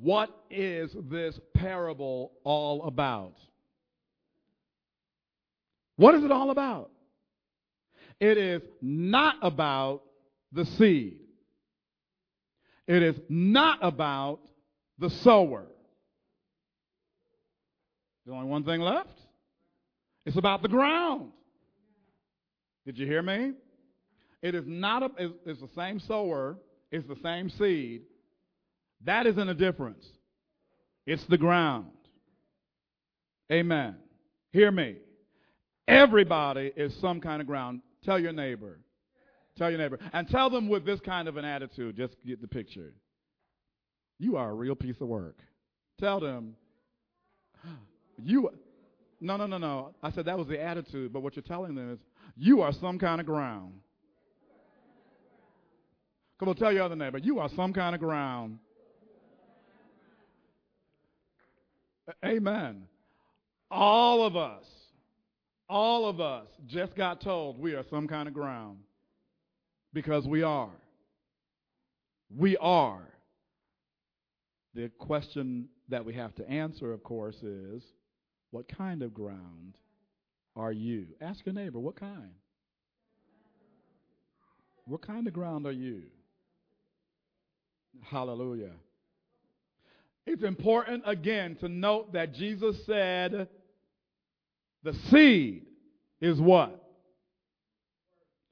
What 0.00 0.30
is 0.50 0.90
this 1.10 1.38
parable 1.54 2.32
all 2.42 2.84
about? 2.84 3.34
What 5.96 6.14
is 6.14 6.24
it 6.24 6.30
all 6.30 6.50
about? 6.50 6.90
It 8.20 8.38
is 8.38 8.62
not 8.80 9.36
about 9.42 10.02
the 10.52 10.64
seed. 10.64 11.20
It 12.86 13.02
is 13.02 13.16
not 13.28 13.78
about 13.82 14.40
the 14.98 15.10
sower. 15.10 15.66
There's 18.26 18.34
only 18.34 18.48
one 18.48 18.64
thing 18.64 18.80
left. 18.80 19.20
It's 20.24 20.36
about 20.36 20.60
the 20.60 20.68
ground. 20.68 21.30
Did 22.84 22.98
you 22.98 23.06
hear 23.06 23.22
me? 23.22 23.52
It 24.42 24.54
is 24.54 24.64
not 24.66 25.02
a, 25.04 25.10
it's, 25.46 25.60
the 25.60 25.68
same 25.76 26.00
sower, 26.00 26.58
it's 26.90 27.06
the 27.06 27.16
same 27.22 27.48
seed. 27.50 28.02
That 29.04 29.26
isn't 29.26 29.48
a 29.48 29.54
difference. 29.54 30.04
It's 31.06 31.24
the 31.26 31.38
ground. 31.38 31.86
Amen. 33.52 33.96
Hear 34.52 34.72
me. 34.72 34.96
Everybody 35.86 36.72
is 36.76 36.92
some 37.00 37.20
kind 37.20 37.40
of 37.40 37.46
ground. 37.46 37.80
Tell 38.04 38.18
your 38.18 38.32
neighbor. 38.32 38.80
Tell 39.56 39.70
your 39.70 39.78
neighbor. 39.78 40.00
And 40.12 40.28
tell 40.28 40.50
them 40.50 40.68
with 40.68 40.84
this 40.84 40.98
kind 41.00 41.28
of 41.28 41.36
an 41.36 41.44
attitude. 41.44 41.96
Just 41.96 42.16
get 42.26 42.40
the 42.40 42.48
picture. 42.48 42.92
You 44.18 44.36
are 44.36 44.50
a 44.50 44.54
real 44.54 44.74
piece 44.74 45.00
of 45.00 45.06
work. 45.06 45.38
Tell 46.00 46.18
them, 46.18 46.56
you. 48.22 48.50
No, 49.20 49.36
no, 49.36 49.46
no, 49.46 49.58
no. 49.58 49.94
I 50.02 50.10
said 50.12 50.26
that 50.26 50.36
was 50.36 50.46
the 50.46 50.60
attitude, 50.60 51.12
but 51.12 51.20
what 51.22 51.36
you're 51.36 51.42
telling 51.42 51.74
them 51.74 51.92
is, 51.92 51.98
you 52.36 52.60
are 52.60 52.72
some 52.72 52.98
kind 52.98 53.20
of 53.20 53.26
ground. 53.26 53.74
Come 56.38 56.50
on, 56.50 56.56
tell 56.56 56.72
your 56.72 56.82
other 56.82 56.96
neighbor, 56.96 57.18
you 57.18 57.38
are 57.38 57.48
some 57.56 57.72
kind 57.72 57.94
of 57.94 58.00
ground. 58.00 58.58
Amen. 62.24 62.82
All 63.70 64.24
of 64.24 64.36
us, 64.36 64.64
all 65.68 66.08
of 66.08 66.20
us 66.20 66.46
just 66.66 66.94
got 66.94 67.20
told 67.20 67.58
we 67.58 67.74
are 67.74 67.84
some 67.90 68.06
kind 68.06 68.28
of 68.28 68.34
ground 68.34 68.78
because 69.92 70.26
we 70.26 70.42
are. 70.42 70.70
We 72.34 72.56
are. 72.58 73.02
The 74.74 74.90
question 74.98 75.68
that 75.88 76.04
we 76.04 76.12
have 76.14 76.34
to 76.34 76.48
answer, 76.48 76.92
of 76.92 77.02
course, 77.02 77.36
is 77.42 77.82
what 78.56 78.68
kind 78.68 79.02
of 79.02 79.12
ground 79.12 79.76
are 80.56 80.72
you? 80.72 81.08
Ask 81.20 81.44
your 81.44 81.54
neighbor, 81.54 81.78
what 81.78 81.94
kind? 81.94 82.30
What 84.86 85.02
kind 85.02 85.26
of 85.26 85.34
ground 85.34 85.66
are 85.66 85.72
you? 85.72 86.04
Hallelujah. 88.00 88.72
It's 90.26 90.42
important 90.42 91.02
again 91.04 91.56
to 91.56 91.68
note 91.68 92.14
that 92.14 92.32
Jesus 92.32 92.82
said 92.86 93.46
the 94.82 94.94
seed 95.10 95.66
is 96.22 96.40
what? 96.40 96.82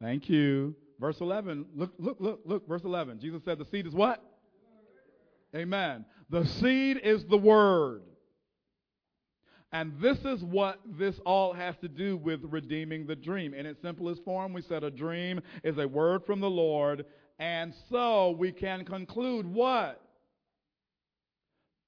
Thank 0.02 0.28
you. 0.28 0.76
Verse 1.00 1.18
11. 1.18 1.64
Look, 1.74 1.94
look, 1.98 2.18
look, 2.20 2.40
look. 2.44 2.68
Verse 2.68 2.84
11. 2.84 3.20
Jesus 3.20 3.40
said 3.42 3.56
the 3.56 3.66
seed 3.70 3.86
is 3.86 3.94
what? 3.94 4.22
Amen. 5.56 6.04
The 6.28 6.44
seed 6.44 7.00
is 7.02 7.24
the 7.24 7.38
word. 7.38 8.02
And 9.74 9.92
this 10.00 10.16
is 10.24 10.42
what 10.42 10.80
this 10.98 11.16
all 11.26 11.52
has 11.52 11.74
to 11.82 11.88
do 11.88 12.16
with 12.16 12.40
redeeming 12.44 13.06
the 13.06 13.16
dream. 13.16 13.52
In 13.52 13.66
its 13.66 13.82
simplest 13.82 14.24
form, 14.24 14.54
we 14.54 14.62
said 14.62 14.84
a 14.84 14.90
dream 14.90 15.42
is 15.62 15.76
a 15.76 15.86
word 15.86 16.24
from 16.24 16.40
the 16.40 16.48
Lord. 16.48 17.04
And 17.38 17.74
so 17.90 18.30
we 18.30 18.52
can 18.52 18.86
conclude 18.86 19.46
what? 19.46 20.00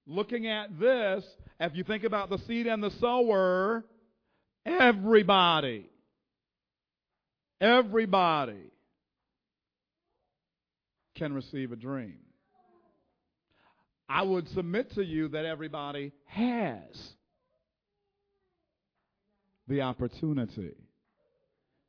looking 0.06 0.46
at 0.46 0.78
this, 0.78 1.24
if 1.60 1.74
you 1.74 1.84
think 1.84 2.04
about 2.04 2.30
the 2.30 2.38
seed 2.46 2.66
and 2.66 2.82
the 2.82 2.90
sower, 3.00 3.84
everybody, 4.64 5.90
everybody 7.60 8.70
can 11.16 11.32
receive 11.32 11.72
a 11.72 11.76
dream. 11.76 12.18
I 14.08 14.22
would 14.22 14.48
submit 14.50 14.94
to 14.94 15.04
you 15.04 15.28
that 15.28 15.44
everybody 15.44 16.12
has 16.26 17.15
the 19.68 19.82
opportunity 19.82 20.74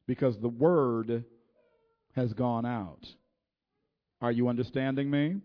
because 0.07 0.37
the 0.39 0.47
word 0.47 1.23
has 2.15 2.33
gone 2.33 2.65
out. 2.65 3.05
Are 4.21 4.31
you 4.31 4.47
understanding 4.47 5.09
me? 5.09 5.37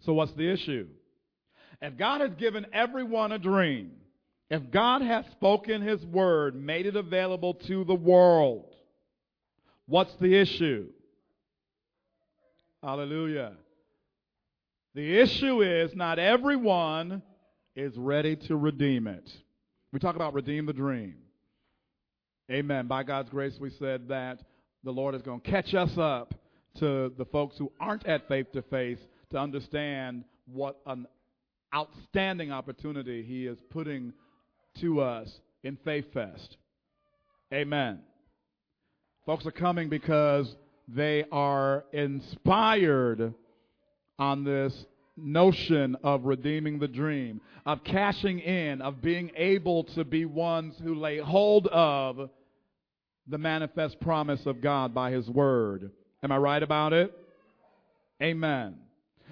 So, 0.00 0.12
what's 0.12 0.32
the 0.32 0.50
issue? 0.50 0.86
If 1.80 1.96
God 1.96 2.20
has 2.20 2.34
given 2.38 2.66
everyone 2.72 3.32
a 3.32 3.38
dream, 3.38 3.92
if 4.50 4.70
God 4.70 5.02
has 5.02 5.24
spoken 5.32 5.82
his 5.82 6.04
word, 6.04 6.54
made 6.54 6.86
it 6.86 6.96
available 6.96 7.54
to 7.54 7.84
the 7.84 7.94
world, 7.94 8.74
what's 9.86 10.14
the 10.20 10.34
issue? 10.34 10.88
Hallelujah. 12.82 13.52
The 14.94 15.18
issue 15.18 15.62
is 15.62 15.94
not 15.94 16.18
everyone 16.18 17.22
is 17.76 17.96
ready 17.96 18.36
to 18.36 18.56
redeem 18.56 19.06
it. 19.06 19.30
We 19.92 19.98
talk 19.98 20.16
about 20.16 20.34
redeem 20.34 20.66
the 20.66 20.72
dream. 20.72 21.16
Amen. 22.50 22.86
By 22.86 23.02
God's 23.02 23.30
grace, 23.30 23.54
we 23.60 23.70
said 23.78 24.08
that 24.08 24.38
the 24.84 24.90
Lord 24.90 25.14
is 25.14 25.22
going 25.22 25.40
to 25.40 25.50
catch 25.50 25.74
us 25.74 25.90
up 25.96 26.34
to 26.78 27.12
the 27.16 27.24
folks 27.26 27.56
who 27.58 27.72
aren't 27.80 28.06
at 28.06 28.28
faith 28.28 28.52
to 28.52 28.62
face 28.62 28.98
to 29.30 29.38
understand 29.38 30.24
what 30.46 30.78
an 30.86 31.06
outstanding 31.74 32.50
opportunity 32.52 33.22
he 33.22 33.46
is 33.46 33.58
putting 33.70 34.12
to 34.80 35.00
us 35.00 35.28
in 35.62 35.76
Faith 35.84 36.06
Fest. 36.12 36.56
Amen. 37.52 38.00
Folks 39.26 39.44
are 39.46 39.50
coming 39.50 39.88
because 39.88 40.54
they 40.86 41.24
are 41.30 41.84
inspired 41.92 43.34
on 44.18 44.44
this 44.44 44.72
notion 45.18 45.96
of 46.02 46.24
redeeming 46.24 46.78
the 46.78 46.88
dream, 46.88 47.40
of 47.66 47.84
cashing 47.84 48.38
in, 48.38 48.80
of 48.80 49.02
being 49.02 49.30
able 49.36 49.84
to 49.84 50.04
be 50.04 50.24
ones 50.24 50.74
who 50.82 50.94
lay 50.94 51.18
hold 51.18 51.66
of 51.68 52.30
the 53.26 53.38
manifest 53.38 54.00
promise 54.00 54.46
of 54.46 54.60
God 54.60 54.94
by 54.94 55.10
His 55.10 55.28
Word. 55.28 55.90
Am 56.22 56.32
I 56.32 56.38
right 56.38 56.62
about 56.62 56.92
it? 56.92 57.12
Amen. 58.22 58.76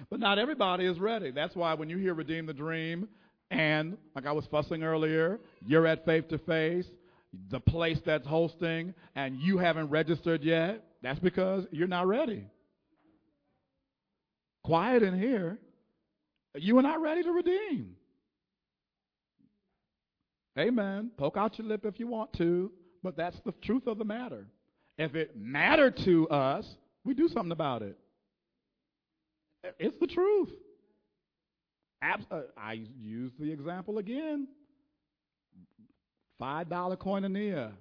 But 0.09 0.19
not 0.19 0.39
everybody 0.39 0.85
is 0.85 0.99
ready. 0.99 1.31
That's 1.31 1.55
why 1.55 1.73
when 1.73 1.89
you 1.89 1.97
hear 1.97 2.13
Redeem 2.13 2.45
the 2.45 2.53
Dream, 2.53 3.09
and 3.49 3.97
like 4.15 4.25
I 4.25 4.31
was 4.31 4.45
fussing 4.51 4.83
earlier, 4.83 5.39
you're 5.65 5.87
at 5.87 6.05
faith 6.05 6.27
to 6.29 6.37
face, 6.39 6.85
the 7.49 7.59
place 7.59 7.99
that's 8.05 8.27
hosting 8.27 8.93
and 9.15 9.39
you 9.39 9.57
haven't 9.57 9.89
registered 9.89 10.43
yet, 10.43 10.83
that's 11.01 11.19
because 11.19 11.65
you're 11.71 11.87
not 11.87 12.07
ready. 12.07 12.47
Quiet 14.63 15.03
in 15.03 15.17
here. 15.19 15.59
You 16.59 16.77
are 16.77 16.81
not 16.81 17.01
ready 17.01 17.23
to 17.23 17.31
redeem. 17.31 17.95
Amen. 20.57 21.11
Poke 21.17 21.37
out 21.37 21.57
your 21.57 21.67
lip 21.67 21.85
if 21.85 21.99
you 21.99 22.07
want 22.07 22.33
to, 22.33 22.71
but 23.03 23.15
that's 23.15 23.37
the 23.45 23.53
truth 23.63 23.85
of 23.87 23.97
the 23.97 24.05
matter. 24.05 24.47
If 24.97 25.13
it 25.15 25.37
mattered 25.37 25.97
to 26.05 26.27
us, 26.29 26.65
we 27.03 27.13
do 27.13 27.27
something 27.27 27.51
about 27.51 27.83
it. 27.83 27.97
It's 29.79 29.97
the 29.99 30.07
truth. 30.07 30.49
Uh, 32.01 32.41
I 32.57 32.81
use 32.97 33.31
the 33.39 33.51
example 33.51 33.97
again. 33.97 34.47
Five 36.39 36.69
dollar 36.69 36.95
koinonia. 36.95 37.71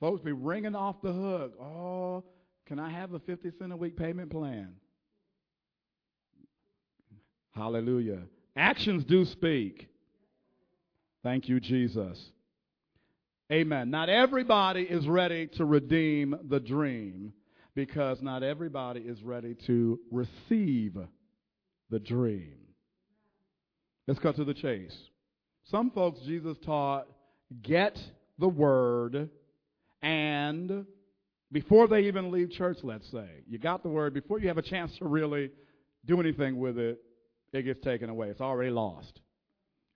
Folks 0.00 0.22
be 0.22 0.32
ringing 0.32 0.74
off 0.74 0.96
the 1.02 1.12
hook. 1.12 1.54
Oh, 1.60 2.24
can 2.66 2.78
I 2.78 2.90
have 2.90 3.14
a 3.14 3.18
50 3.18 3.50
cent 3.58 3.72
a 3.72 3.76
week 3.76 3.96
payment 3.96 4.30
plan? 4.30 4.74
Hallelujah. 7.58 8.20
Actions 8.54 9.04
do 9.04 9.24
speak. 9.24 9.88
Thank 11.24 11.48
you, 11.48 11.58
Jesus. 11.58 12.16
Amen. 13.50 13.90
Not 13.90 14.08
everybody 14.08 14.82
is 14.82 15.08
ready 15.08 15.48
to 15.56 15.64
redeem 15.64 16.36
the 16.48 16.60
dream 16.60 17.32
because 17.74 18.22
not 18.22 18.44
everybody 18.44 19.00
is 19.00 19.20
ready 19.24 19.56
to 19.66 19.98
receive 20.12 20.96
the 21.90 21.98
dream. 21.98 22.58
Let's 24.06 24.20
cut 24.20 24.36
to 24.36 24.44
the 24.44 24.54
chase. 24.54 24.96
Some 25.64 25.90
folks, 25.90 26.20
Jesus 26.20 26.56
taught, 26.64 27.08
get 27.60 27.98
the 28.38 28.48
word, 28.48 29.30
and 30.00 30.86
before 31.50 31.88
they 31.88 32.02
even 32.02 32.30
leave 32.30 32.52
church, 32.52 32.78
let's 32.84 33.10
say, 33.10 33.28
you 33.48 33.58
got 33.58 33.82
the 33.82 33.88
word, 33.88 34.14
before 34.14 34.38
you 34.38 34.46
have 34.46 34.58
a 34.58 34.62
chance 34.62 34.96
to 34.98 35.06
really 35.06 35.50
do 36.06 36.20
anything 36.20 36.58
with 36.60 36.78
it, 36.78 37.00
it 37.52 37.62
gets 37.62 37.80
taken 37.80 38.10
away. 38.10 38.28
It's 38.28 38.40
already 38.40 38.70
lost. 38.70 39.20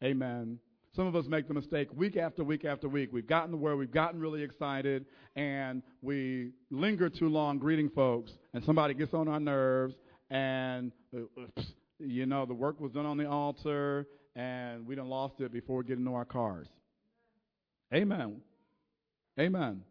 Amen. 0.02 0.58
Some 0.94 1.06
of 1.06 1.16
us 1.16 1.24
make 1.26 1.48
the 1.48 1.54
mistake 1.54 1.88
week 1.94 2.16
after 2.16 2.44
week 2.44 2.64
after 2.64 2.88
week. 2.88 3.10
We've 3.12 3.26
gotten 3.26 3.50
the 3.50 3.56
word, 3.56 3.76
we've 3.76 3.90
gotten 3.90 4.20
really 4.20 4.42
excited, 4.42 5.06
and 5.36 5.82
we 6.02 6.50
linger 6.70 7.08
too 7.08 7.28
long 7.28 7.58
greeting 7.58 7.88
folks, 7.88 8.30
and 8.52 8.62
somebody 8.64 8.92
gets 8.92 9.14
on 9.14 9.26
our 9.26 9.40
nerves, 9.40 9.94
and 10.28 10.92
uh, 11.16 11.62
you 11.98 12.26
know 12.26 12.44
the 12.44 12.54
work 12.54 12.78
was 12.78 12.92
done 12.92 13.06
on 13.06 13.16
the 13.16 13.26
altar, 13.26 14.06
and 14.36 14.86
we 14.86 14.94
done 14.94 15.08
lost 15.08 15.40
it 15.40 15.50
before 15.50 15.78
we 15.78 15.84
get 15.84 15.96
into 15.96 16.12
our 16.12 16.26
cars. 16.26 16.66
Amen. 17.94 18.42
Amen. 19.40 19.82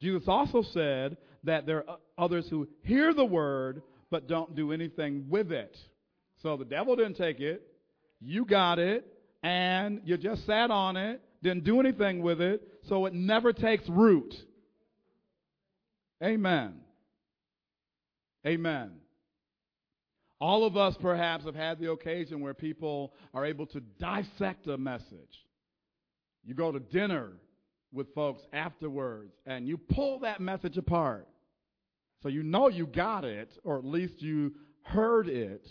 Jesus 0.00 0.22
also 0.28 0.62
said 0.72 1.16
that 1.44 1.66
there 1.66 1.88
are 1.90 1.98
others 2.16 2.46
who 2.48 2.68
hear 2.82 3.12
the 3.12 3.24
word 3.24 3.82
but 4.10 4.28
don't 4.28 4.54
do 4.54 4.72
anything 4.72 5.26
with 5.28 5.52
it. 5.52 5.76
So 6.42 6.56
the 6.56 6.64
devil 6.64 6.96
didn't 6.96 7.16
take 7.16 7.40
it, 7.40 7.62
you 8.20 8.44
got 8.44 8.78
it, 8.78 9.06
and 9.42 10.00
you 10.04 10.16
just 10.16 10.46
sat 10.46 10.70
on 10.70 10.96
it, 10.96 11.20
didn't 11.42 11.64
do 11.64 11.80
anything 11.80 12.22
with 12.22 12.40
it, 12.40 12.62
so 12.88 13.06
it 13.06 13.14
never 13.14 13.52
takes 13.52 13.88
root. 13.88 14.34
Amen. 16.22 16.74
Amen. 18.46 18.92
All 20.40 20.64
of 20.64 20.76
us 20.76 20.96
perhaps 21.00 21.44
have 21.44 21.54
had 21.54 21.78
the 21.78 21.90
occasion 21.90 22.40
where 22.40 22.54
people 22.54 23.12
are 23.34 23.44
able 23.44 23.66
to 23.66 23.80
dissect 23.80 24.66
a 24.66 24.78
message. 24.78 25.44
You 26.44 26.54
go 26.54 26.72
to 26.72 26.80
dinner 26.80 27.32
with 27.92 28.14
folks 28.14 28.42
afterwards 28.52 29.32
and 29.44 29.68
you 29.68 29.76
pull 29.76 30.20
that 30.20 30.40
message 30.40 30.78
apart. 30.78 31.28
So 32.22 32.28
you 32.28 32.42
know 32.42 32.68
you 32.68 32.86
got 32.86 33.24
it, 33.24 33.50
or 33.64 33.78
at 33.78 33.84
least 33.84 34.22
you 34.22 34.54
heard 34.82 35.28
it, 35.28 35.66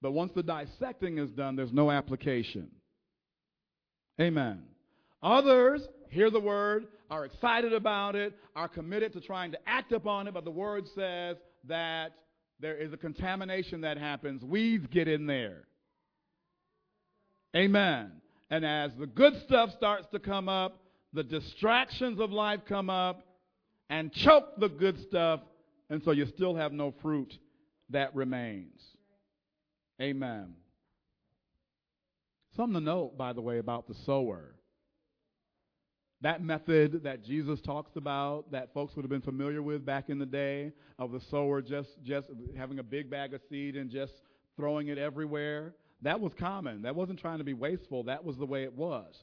but 0.00 0.12
once 0.12 0.32
the 0.34 0.42
dissecting 0.42 1.18
is 1.18 1.30
done, 1.30 1.56
there's 1.56 1.72
no 1.72 1.90
application. 1.90 2.68
Amen. 4.20 4.62
Others 5.22 5.82
hear 6.10 6.30
the 6.30 6.40
word, 6.40 6.86
are 7.10 7.24
excited 7.24 7.72
about 7.72 8.14
it, 8.16 8.34
are 8.54 8.68
committed 8.68 9.12
to 9.14 9.20
trying 9.20 9.52
to 9.52 9.58
act 9.66 9.92
upon 9.92 10.28
it, 10.28 10.34
but 10.34 10.44
the 10.44 10.50
word 10.50 10.86
says 10.94 11.36
that 11.66 12.12
there 12.60 12.76
is 12.76 12.92
a 12.92 12.96
contamination 12.96 13.82
that 13.82 13.98
happens. 13.98 14.42
Weeds 14.42 14.86
get 14.90 15.08
in 15.08 15.26
there. 15.26 15.64
Amen. 17.56 18.12
And 18.50 18.64
as 18.64 18.92
the 18.98 19.06
good 19.06 19.34
stuff 19.46 19.70
starts 19.76 20.06
to 20.12 20.18
come 20.18 20.48
up, 20.48 20.80
the 21.12 21.22
distractions 21.22 22.20
of 22.20 22.30
life 22.30 22.60
come 22.68 22.90
up 22.90 23.22
and 23.90 24.12
choke 24.12 24.58
the 24.58 24.68
good 24.68 25.00
stuff, 25.08 25.40
and 25.88 26.02
so 26.04 26.10
you 26.10 26.26
still 26.26 26.54
have 26.54 26.72
no 26.72 26.92
fruit 27.02 27.32
that 27.90 28.14
remains. 28.14 28.80
Amen. 30.00 30.54
Something 32.56 32.74
to 32.74 32.80
note, 32.80 33.16
by 33.16 33.32
the 33.32 33.40
way, 33.40 33.58
about 33.58 33.88
the 33.88 33.94
sower. 34.06 34.54
That 36.20 36.42
method 36.42 37.04
that 37.04 37.22
Jesus 37.24 37.60
talks 37.60 37.94
about, 37.96 38.50
that 38.50 38.74
folks 38.74 38.96
would 38.96 39.02
have 39.02 39.10
been 39.10 39.22
familiar 39.22 39.62
with 39.62 39.86
back 39.86 40.08
in 40.08 40.18
the 40.18 40.26
day, 40.26 40.72
of 40.98 41.12
the 41.12 41.20
sower 41.30 41.62
just, 41.62 41.90
just 42.02 42.28
having 42.56 42.80
a 42.80 42.82
big 42.82 43.08
bag 43.08 43.34
of 43.34 43.40
seed 43.48 43.76
and 43.76 43.88
just 43.88 44.12
throwing 44.56 44.88
it 44.88 44.98
everywhere, 44.98 45.74
that 46.02 46.18
was 46.18 46.32
common. 46.38 46.82
That 46.82 46.96
wasn't 46.96 47.20
trying 47.20 47.38
to 47.38 47.44
be 47.44 47.54
wasteful, 47.54 48.04
that 48.04 48.24
was 48.24 48.36
the 48.36 48.46
way 48.46 48.64
it 48.64 48.74
was. 48.74 49.14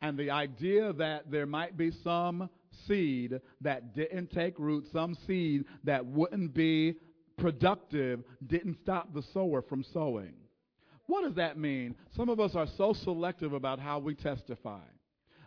And 0.00 0.18
the 0.18 0.30
idea 0.30 0.92
that 0.94 1.30
there 1.30 1.46
might 1.46 1.76
be 1.76 1.90
some 1.90 2.48
seed 2.86 3.40
that 3.60 3.94
didn't 3.94 4.30
take 4.30 4.58
root, 4.58 4.86
some 4.92 5.16
seed 5.26 5.64
that 5.84 6.04
wouldn't 6.04 6.54
be 6.54 6.96
productive, 7.36 8.22
didn't 8.46 8.78
stop 8.82 9.12
the 9.14 9.22
sower 9.32 9.62
from 9.62 9.84
sowing. 9.92 10.34
What 11.06 11.24
does 11.24 11.34
that 11.34 11.58
mean? 11.58 11.94
Some 12.16 12.28
of 12.28 12.40
us 12.40 12.54
are 12.54 12.66
so 12.78 12.92
selective 12.92 13.52
about 13.52 13.78
how 13.78 13.98
we 13.98 14.14
testify, 14.14 14.80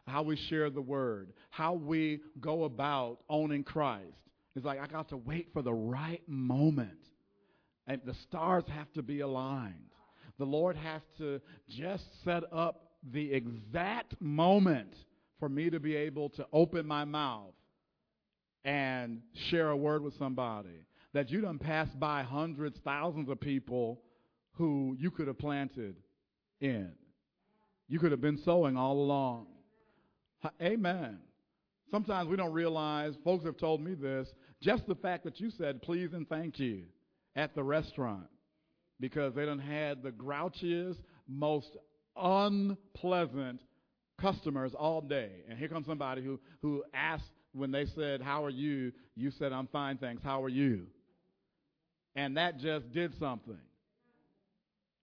how 0.05 0.23
we 0.23 0.35
share 0.35 0.69
the 0.69 0.81
word, 0.81 1.33
how 1.49 1.73
we 1.73 2.21
go 2.39 2.65
about 2.65 3.19
owning 3.29 3.63
Christ. 3.63 4.17
It's 4.55 4.65
like 4.65 4.79
I 4.79 4.87
got 4.87 5.09
to 5.09 5.17
wait 5.17 5.49
for 5.53 5.61
the 5.61 5.73
right 5.73 6.21
moment. 6.27 6.99
And 7.87 8.01
the 8.05 8.15
stars 8.27 8.65
have 8.75 8.91
to 8.93 9.01
be 9.01 9.21
aligned. 9.21 9.91
The 10.37 10.45
Lord 10.45 10.75
has 10.75 11.01
to 11.17 11.41
just 11.69 12.03
set 12.23 12.43
up 12.51 12.91
the 13.11 13.33
exact 13.33 14.19
moment 14.19 14.93
for 15.39 15.49
me 15.49 15.69
to 15.69 15.79
be 15.79 15.95
able 15.95 16.29
to 16.29 16.45
open 16.51 16.85
my 16.85 17.05
mouth 17.05 17.53
and 18.65 19.21
share 19.49 19.69
a 19.69 19.77
word 19.77 20.03
with 20.03 20.17
somebody. 20.17 20.85
That 21.13 21.29
you 21.29 21.41
done 21.41 21.59
passed 21.59 21.99
by 21.99 22.23
hundreds, 22.23 22.79
thousands 22.83 23.29
of 23.29 23.39
people 23.39 24.01
who 24.51 24.95
you 24.99 25.11
could 25.11 25.27
have 25.27 25.39
planted 25.39 25.95
in. 26.59 26.91
You 27.87 27.99
could 27.99 28.11
have 28.11 28.21
been 28.21 28.39
sowing 28.43 28.75
all 28.75 28.99
along. 28.99 29.47
Amen. 30.61 31.19
Sometimes 31.89 32.27
we 32.27 32.35
don't 32.35 32.51
realize, 32.51 33.13
folks 33.23 33.45
have 33.45 33.57
told 33.57 33.81
me 33.81 33.93
this, 33.93 34.27
just 34.61 34.85
the 34.87 34.95
fact 34.95 35.23
that 35.23 35.39
you 35.39 35.49
said 35.49 35.81
please 35.81 36.13
and 36.13 36.27
thank 36.27 36.59
you 36.59 36.83
at 37.35 37.55
the 37.55 37.63
restaurant 37.63 38.27
because 38.99 39.33
they 39.33 39.45
done 39.45 39.59
had 39.59 40.03
the 40.03 40.11
grouchiest, 40.11 40.97
most 41.27 41.77
unpleasant 42.15 43.61
customers 44.19 44.73
all 44.77 45.01
day. 45.01 45.29
And 45.47 45.57
here 45.57 45.69
comes 45.69 45.85
somebody 45.85 46.23
who, 46.23 46.39
who 46.61 46.83
asked 46.93 47.31
when 47.53 47.71
they 47.71 47.85
said, 47.85 48.21
How 48.21 48.43
are 48.43 48.49
you? 48.49 48.91
You 49.15 49.31
said, 49.31 49.53
I'm 49.53 49.67
fine, 49.67 49.97
thanks. 49.97 50.23
How 50.23 50.43
are 50.43 50.49
you? 50.49 50.87
And 52.17 52.35
that 52.35 52.57
just 52.57 52.91
did 52.91 53.17
something. 53.19 53.59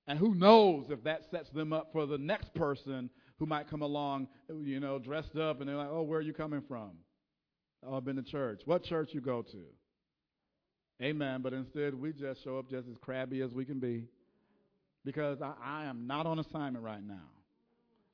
And 0.09 0.19
who 0.19 0.35
knows 0.35 0.87
if 0.91 1.03
that 1.05 1.23
sets 1.31 1.49
them 1.51 1.73
up 1.73 1.91
for 1.93 2.07
the 2.07 2.19
next 2.19 2.53
person 2.55 3.09
who 3.39 3.47
might 3.47 3.71
come 3.71 3.83
along, 3.83 4.29
you 4.63 4.81
know, 4.81 4.99
dressed 4.99 5.37
up 5.37 5.61
and 5.61 5.69
they're 5.69 5.77
like, 5.77 5.89
oh, 5.91 6.03
where 6.03 6.19
are 6.19 6.23
you 6.23 6.35
coming 6.35 6.63
from? 6.69 6.91
Oh, 7.87 7.97
I've 7.97 8.05
been 8.05 8.17
to 8.17 8.23
church. 8.23 8.63
What 8.65 8.83
church 8.83 9.11
you 9.13 9.21
go 9.21 9.43
to? 9.43 9.63
Amen. 11.03 11.41
But 11.41 11.53
instead, 11.53 11.95
we 11.95 12.13
just 12.13 12.43
show 12.43 12.59
up 12.59 12.69
just 12.69 12.89
as 12.89 12.97
crabby 13.01 13.41
as 13.43 13.53
we 13.53 13.65
can 13.65 13.79
be 13.79 14.05
because 15.05 15.41
I, 15.41 15.53
I 15.65 15.85
am 15.85 16.07
not 16.07 16.27
on 16.27 16.41
assignment 16.41 16.85
right 16.85 17.03
now. 17.03 17.31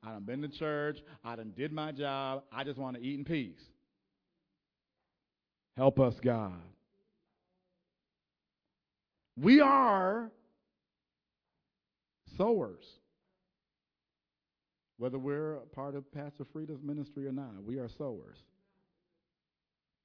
I 0.03 0.11
done 0.11 0.23
been 0.23 0.41
to 0.43 0.47
church. 0.47 0.99
I 1.25 1.35
done 1.35 1.53
did 1.57 1.71
my 1.71 1.91
job. 1.91 2.43
I 2.51 2.63
just 2.63 2.77
want 2.77 2.97
to 2.97 3.03
eat 3.03 3.17
in 3.17 3.25
peace. 3.25 3.61
Help 5.75 5.99
us, 5.99 6.15
God. 6.23 6.53
We 9.37 9.59
are 9.59 10.31
sowers. 12.37 12.85
Whether 14.97 15.17
we're 15.17 15.57
part 15.73 15.95
of 15.95 16.11
Pastor 16.11 16.45
Frida's 16.51 16.81
ministry 16.83 17.25
or 17.25 17.31
not, 17.31 17.63
we 17.65 17.79
are 17.79 17.89
sowers. 17.97 18.37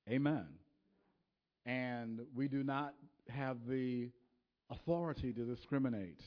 Amen. 0.08 0.46
And 1.66 2.20
we 2.34 2.48
do 2.48 2.62
not 2.62 2.94
have 3.28 3.58
the 3.68 4.08
authority 4.70 5.32
to 5.32 5.44
discriminate. 5.44 6.20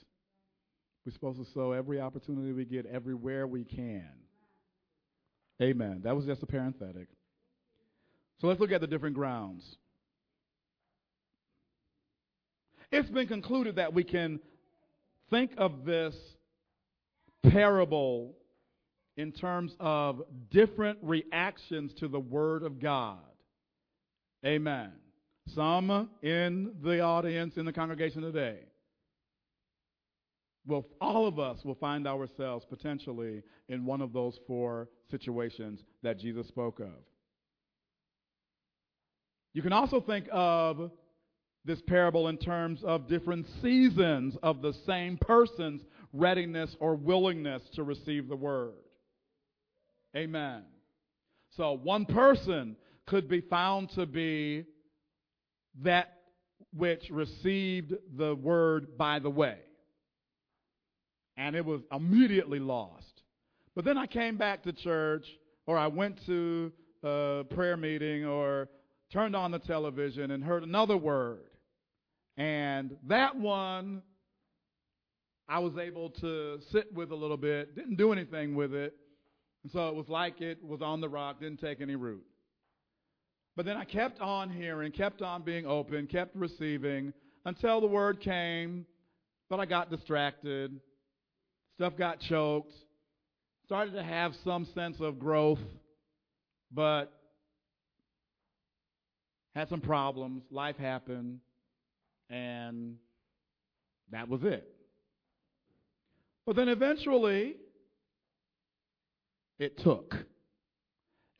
We're 1.06 1.14
supposed 1.14 1.40
to 1.40 1.52
sow 1.54 1.72
every 1.72 2.00
opportunity 2.00 2.52
we 2.52 2.66
get 2.66 2.86
everywhere 2.86 3.48
we 3.48 3.64
can. 3.64 4.12
Amen. 5.62 6.02
That 6.04 6.16
was 6.16 6.26
just 6.26 6.44
a 6.44 6.46
parenthetic. 6.46 7.08
So 8.40 8.48
let's 8.48 8.60
look 8.60 8.72
at 8.72 8.82
the 8.82 8.88
different 8.88 9.16
grounds. 9.16 9.78
It's 12.92 13.10
been 13.10 13.28
concluded 13.28 13.76
that 13.76 13.94
we 13.94 14.04
can 14.04 14.40
think 15.30 15.52
of 15.58 15.86
this 15.86 16.16
parable 17.52 18.36
in 19.16 19.32
terms 19.32 19.76
of 19.80 20.24
different 20.50 20.98
reactions 21.02 21.94
to 22.00 22.08
the 22.08 22.20
Word 22.20 22.64
of 22.64 22.80
God. 22.80 23.20
Amen. 24.46 24.92
Some 25.54 26.10
in 26.22 26.74
the 26.82 27.02
audience, 27.02 27.58
in 27.58 27.66
the 27.66 27.74
congregation 27.74 28.22
today, 28.22 28.60
well, 30.66 30.86
all 31.02 31.28
of 31.28 31.40
us 31.40 31.64
will 31.66 31.76
find 31.76 32.08
ourselves 32.08 32.66
potentially 32.70 33.42
in 33.68 33.86
one 33.86 34.02
of 34.02 34.14
those 34.14 34.40
four 34.46 34.88
situations 35.10 35.84
that 36.04 36.20
Jesus 36.20 36.48
spoke 36.48 36.80
of. 36.80 36.94
You 39.54 39.62
can 39.62 39.74
also 39.74 40.00
think 40.00 40.28
of 40.32 40.92
this 41.66 41.82
parable 41.88 42.28
in 42.28 42.38
terms 42.38 42.84
of 42.84 43.08
different 43.08 43.46
seasons 43.62 44.36
of 44.42 44.62
the 44.62 44.74
same 44.86 45.18
person's 45.18 45.82
readiness 46.14 46.76
or 46.80 46.96
willingness 46.96 47.62
to 47.74 47.84
receive 47.84 48.28
the 48.28 48.36
word. 48.36 48.74
Amen. 50.16 50.64
So 51.58 51.74
one 51.74 52.06
person 52.06 52.76
could 53.06 53.28
be 53.28 53.42
found 53.42 53.90
to 53.92 54.06
be 54.06 54.66
that 55.84 56.16
which 56.76 57.10
received 57.10 57.94
the 58.18 58.36
word 58.36 58.98
by 58.98 59.20
the 59.20 59.30
way. 59.30 59.58
And 61.38 61.56
it 61.56 61.66
was 61.66 61.82
immediately 61.92 62.60
lost. 62.60 63.24
But 63.76 63.86
then 63.86 63.98
I 63.98 64.08
came 64.08 64.38
back 64.38 64.64
to 64.64 64.74
church, 64.74 65.26
or 65.66 65.78
I 65.78 65.88
went 65.88 66.26
to 66.26 66.72
a 67.04 67.46
prayer 67.50 67.78
meeting, 67.78 68.26
or 68.26 68.68
turned 69.12 69.36
on 69.36 69.52
the 69.52 69.60
television 69.60 70.32
and 70.32 70.44
heard 70.44 70.64
another 70.64 70.98
word. 70.98 71.40
And 72.38 72.96
that 73.08 73.36
one 73.36 74.02
I 75.48 75.60
was 75.60 75.78
able 75.78 76.12
to 76.12 76.60
sit 76.72 76.94
with 76.94 77.12
a 77.12 77.16
little 77.16 77.38
bit, 77.38 77.76
didn't 77.76 77.96
do 77.96 78.14
anything 78.14 78.56
with 78.56 78.74
it. 78.74 78.96
And 79.64 79.72
so 79.72 79.90
it 79.90 79.96
was 79.96 80.08
like 80.08 80.42
it 80.42 80.64
was 80.64 80.82
on 80.82 81.02
the 81.02 81.10
rock, 81.10 81.40
didn't 81.40 81.60
take 81.60 81.82
any 81.82 81.96
root. 81.96 82.24
But 83.56 83.66
then 83.66 83.76
I 83.76 83.84
kept 83.84 84.22
on 84.22 84.50
hearing, 84.50 84.92
kept 84.92 85.22
on 85.22 85.42
being 85.42 85.66
open, 85.66 86.08
kept 86.08 86.36
receiving 86.36 87.14
until 87.46 87.82
the 87.82 87.88
word 87.88 88.22
came, 88.22 88.86
but 89.50 89.60
I 89.60 89.66
got 89.66 89.90
distracted. 89.90 90.80
Stuff 91.76 91.98
got 91.98 92.20
choked. 92.22 92.74
Started 93.66 93.94
to 93.96 94.04
have 94.04 94.34
some 94.44 94.68
sense 94.74 94.98
of 95.00 95.20
growth, 95.20 95.60
but 96.72 97.19
had 99.60 99.70
some 99.70 99.82
problems. 99.82 100.44
Life 100.52 100.78
happened, 100.78 101.40
and 102.30 102.96
that 104.10 104.30
was 104.30 104.42
it. 104.44 104.66
But 106.46 106.56
then 106.56 106.70
eventually, 106.70 107.58
it 109.60 109.78
took. 109.80 110.16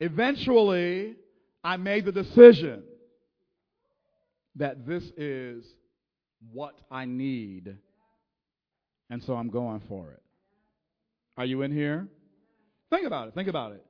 Eventually, 0.00 1.16
I 1.64 1.78
made 1.78 2.04
the 2.04 2.12
decision 2.12 2.82
that 4.56 4.86
this 4.86 5.02
is 5.16 5.64
what 6.52 6.74
I 6.90 7.06
need. 7.06 7.74
And 9.08 9.24
so 9.24 9.34
I'm 9.34 9.48
going 9.48 9.80
for 9.88 10.10
it. 10.10 10.22
Are 11.38 11.46
you 11.46 11.62
in 11.62 11.72
here? 11.72 12.06
Think 12.90 13.06
about 13.06 13.28
it. 13.28 13.34
Think 13.34 13.48
about 13.48 13.72
it. 13.72 13.84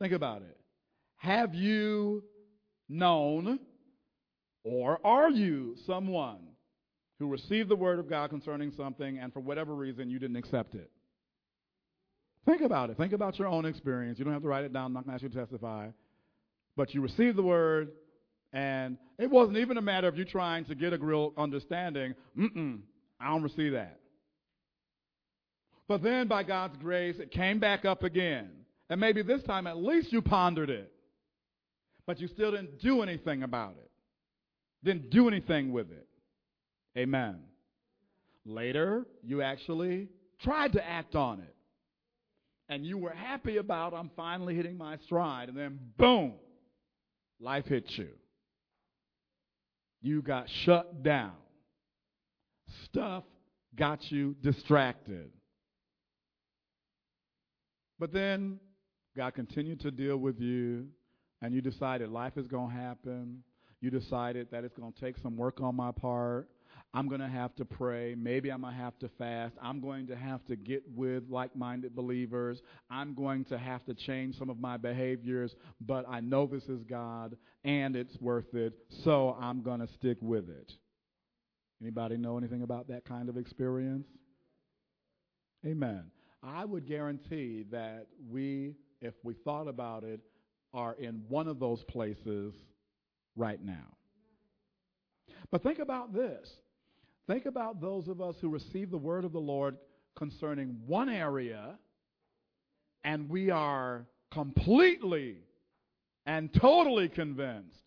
Think 0.00 0.14
about 0.14 0.40
it. 0.40 0.56
Have 1.18 1.54
you 1.54 2.24
known 2.88 3.58
or 4.66 4.98
are 5.06 5.30
you 5.30 5.76
someone 5.86 6.40
who 7.20 7.28
received 7.28 7.68
the 7.68 7.76
word 7.76 8.00
of 8.00 8.10
God 8.10 8.30
concerning 8.30 8.72
something 8.76 9.18
and 9.18 9.32
for 9.32 9.38
whatever 9.38 9.76
reason 9.76 10.10
you 10.10 10.18
didn't 10.18 10.34
accept 10.34 10.74
it? 10.74 10.90
Think 12.46 12.62
about 12.62 12.90
it. 12.90 12.96
Think 12.96 13.12
about 13.12 13.38
your 13.38 13.46
own 13.46 13.64
experience. 13.64 14.18
You 14.18 14.24
don't 14.24 14.34
have 14.34 14.42
to 14.42 14.48
write 14.48 14.64
it 14.64 14.72
down. 14.72 14.86
I'm 14.86 14.92
not 14.92 15.06
going 15.06 15.12
to 15.12 15.14
ask 15.14 15.22
you 15.22 15.28
to 15.28 15.46
testify. 15.46 15.90
But 16.76 16.94
you 16.94 17.00
received 17.00 17.38
the 17.38 17.44
word, 17.44 17.92
and 18.52 18.98
it 19.20 19.30
wasn't 19.30 19.58
even 19.58 19.76
a 19.76 19.82
matter 19.82 20.08
of 20.08 20.18
you 20.18 20.24
trying 20.24 20.64
to 20.64 20.74
get 20.74 20.92
a 20.92 20.98
real 20.98 21.32
understanding. 21.38 22.16
Mm-mm, 22.36 22.80
I 23.20 23.28
don't 23.28 23.44
receive 23.44 23.72
that. 23.72 24.00
But 25.86 26.02
then, 26.02 26.26
by 26.26 26.42
God's 26.42 26.76
grace, 26.78 27.20
it 27.20 27.30
came 27.30 27.60
back 27.60 27.84
up 27.84 28.02
again. 28.02 28.50
And 28.90 29.00
maybe 29.00 29.22
this 29.22 29.44
time 29.44 29.68
at 29.68 29.76
least 29.76 30.12
you 30.12 30.22
pondered 30.22 30.70
it. 30.70 30.92
But 32.04 32.20
you 32.20 32.26
still 32.26 32.50
didn't 32.50 32.80
do 32.80 33.02
anything 33.02 33.44
about 33.44 33.76
it. 33.78 33.85
Didn't 34.84 35.10
do 35.10 35.28
anything 35.28 35.72
with 35.72 35.90
it. 35.90 36.06
Amen. 36.96 37.40
Later, 38.44 39.06
you 39.22 39.42
actually 39.42 40.08
tried 40.40 40.72
to 40.74 40.86
act 40.86 41.14
on 41.14 41.40
it 41.40 41.56
and 42.68 42.84
you 42.84 42.98
were 42.98 43.12
happy 43.12 43.58
about 43.58 43.94
I'm 43.94 44.10
finally 44.16 44.54
hitting 44.54 44.76
my 44.76 44.96
stride, 45.04 45.48
and 45.48 45.56
then 45.56 45.78
boom, 45.96 46.34
life 47.40 47.66
hit 47.66 47.90
you. 47.96 48.08
You 50.02 50.22
got 50.22 50.48
shut 50.64 51.02
down. 51.02 51.32
Stuff 52.84 53.24
got 53.76 54.10
you 54.10 54.34
distracted. 54.42 55.30
But 57.98 58.12
then 58.12 58.58
God 59.16 59.34
continued 59.34 59.80
to 59.80 59.90
deal 59.90 60.16
with 60.16 60.40
you, 60.40 60.88
and 61.40 61.54
you 61.54 61.60
decided 61.60 62.10
life 62.10 62.36
is 62.36 62.46
going 62.46 62.70
to 62.70 62.76
happen. 62.76 63.42
You 63.80 63.90
decided 63.90 64.48
that 64.50 64.64
it's 64.64 64.74
going 64.74 64.92
to 64.92 65.00
take 65.00 65.16
some 65.18 65.36
work 65.36 65.60
on 65.60 65.76
my 65.76 65.92
part. 65.92 66.48
I'm 66.94 67.08
going 67.08 67.20
to 67.20 67.28
have 67.28 67.54
to 67.56 67.64
pray. 67.64 68.14
Maybe 68.16 68.50
I'm 68.50 68.62
going 68.62 68.72
to 68.72 68.80
have 68.80 68.98
to 69.00 69.10
fast. 69.18 69.54
I'm 69.60 69.80
going 69.80 70.06
to 70.06 70.16
have 70.16 70.44
to 70.46 70.56
get 70.56 70.82
with 70.94 71.24
like 71.28 71.54
minded 71.54 71.94
believers. 71.94 72.62
I'm 72.90 73.14
going 73.14 73.44
to 73.46 73.58
have 73.58 73.84
to 73.84 73.94
change 73.94 74.38
some 74.38 74.48
of 74.48 74.58
my 74.58 74.78
behaviors, 74.78 75.54
but 75.80 76.06
I 76.08 76.20
know 76.20 76.46
this 76.46 76.64
is 76.64 76.82
God 76.84 77.36
and 77.64 77.96
it's 77.96 78.18
worth 78.20 78.54
it, 78.54 78.72
so 79.04 79.36
I'm 79.38 79.62
going 79.62 79.80
to 79.80 79.88
stick 79.88 80.16
with 80.22 80.48
it. 80.48 80.72
Anybody 81.82 82.16
know 82.16 82.38
anything 82.38 82.62
about 82.62 82.88
that 82.88 83.04
kind 83.04 83.28
of 83.28 83.36
experience? 83.36 84.06
Amen. 85.66 86.04
I 86.42 86.64
would 86.64 86.86
guarantee 86.86 87.66
that 87.72 88.06
we, 88.30 88.74
if 89.02 89.14
we 89.22 89.34
thought 89.34 89.68
about 89.68 90.04
it, 90.04 90.20
are 90.72 90.94
in 90.94 91.22
one 91.28 91.48
of 91.48 91.58
those 91.58 91.82
places 91.84 92.54
right 93.36 93.62
now. 93.62 93.96
But 95.50 95.62
think 95.62 95.78
about 95.78 96.12
this. 96.12 96.48
Think 97.26 97.46
about 97.46 97.80
those 97.80 98.08
of 98.08 98.20
us 98.20 98.36
who 98.40 98.48
receive 98.48 98.90
the 98.90 98.98
word 98.98 99.24
of 99.24 99.32
the 99.32 99.38
Lord 99.38 99.76
concerning 100.16 100.78
one 100.86 101.08
area, 101.08 101.78
and 103.04 103.28
we 103.28 103.50
are 103.50 104.06
completely 104.32 105.38
and 106.24 106.52
totally 106.52 107.08
convinced, 107.08 107.78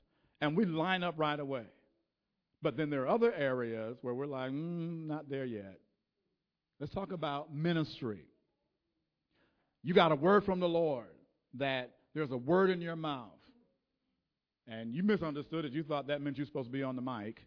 and 0.42 0.56
we 0.56 0.66
line 0.66 1.04
up 1.04 1.16
right 1.18 1.40
away. 1.40 1.66
But 2.62 2.76
then 2.78 2.90
there 2.90 3.04
are 3.04 3.08
other 3.08 3.34
areas 3.34 3.98
where 4.02 4.14
we're 4.14 4.26
like, 4.26 4.52
mm, 4.52 5.08
not 5.08 5.30
there 5.30 5.46
yet. 5.46 5.80
Let's 6.80 6.94
talk 6.94 7.12
about 7.12 7.54
ministry. 7.54 8.26
You 9.84 9.94
got 9.94 10.12
a 10.12 10.16
word 10.16 10.44
from 10.46 10.60
the 10.60 10.68
Lord 10.68 11.08
that 11.56 11.92
there's 12.14 12.32
a 12.32 12.38
word 12.38 12.70
in 12.70 12.82
your 12.82 12.96
mouth, 12.96 13.39
and 14.70 14.94
you 14.94 15.04
misunderstood 15.04 15.66
it. 15.66 15.74
You 15.74 15.84
thought 15.84 16.08
that 16.08 16.22
meant 16.22 16.38
you're 16.38 16.46
supposed 16.46 16.68
to 16.68 16.72
be 16.72 16.84
on 16.84 16.96
the 16.96 17.02
mic. 17.02 17.44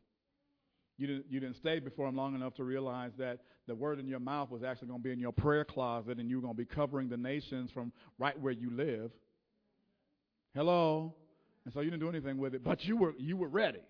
You 0.99 1.07
didn't, 1.07 1.25
you 1.31 1.41
didn't 1.41 1.57
stay 1.57 1.79
before 1.79 2.09
him 2.09 2.17
long 2.17 2.35
enough 2.35 2.55
to 2.57 2.65
realize 2.65 3.13
that 3.19 3.39
the 3.67 3.75
word 3.75 3.99
in 3.99 4.07
your 4.07 4.21
mouth 4.21 4.51
was 4.51 4.63
actually 4.63 4.89
going 4.89 5.01
to 5.01 5.05
be 5.05 5.13
in 5.13 5.19
your 5.19 5.33
prayer 5.33 5.65
closet 5.65 6.19
and 6.19 6.29
you 6.29 6.37
were 6.37 6.43
going 6.43 6.55
to 6.55 6.59
be 6.59 6.67
covering 6.67 7.09
the 7.09 7.17
nations 7.17 7.71
from 7.73 7.93
right 8.19 8.39
where 8.39 8.53
you 8.53 8.71
live. 8.71 9.11
Hello? 10.55 11.15
And 11.65 11.73
so 11.73 11.81
you 11.81 11.91
didn't 11.91 12.03
do 12.03 12.09
anything 12.09 12.39
with 12.39 12.55
it, 12.55 12.65
but 12.65 12.85
you 12.85 12.97
were, 12.97 13.15
you 13.19 13.37
were 13.37 13.49
ready. 13.49 13.81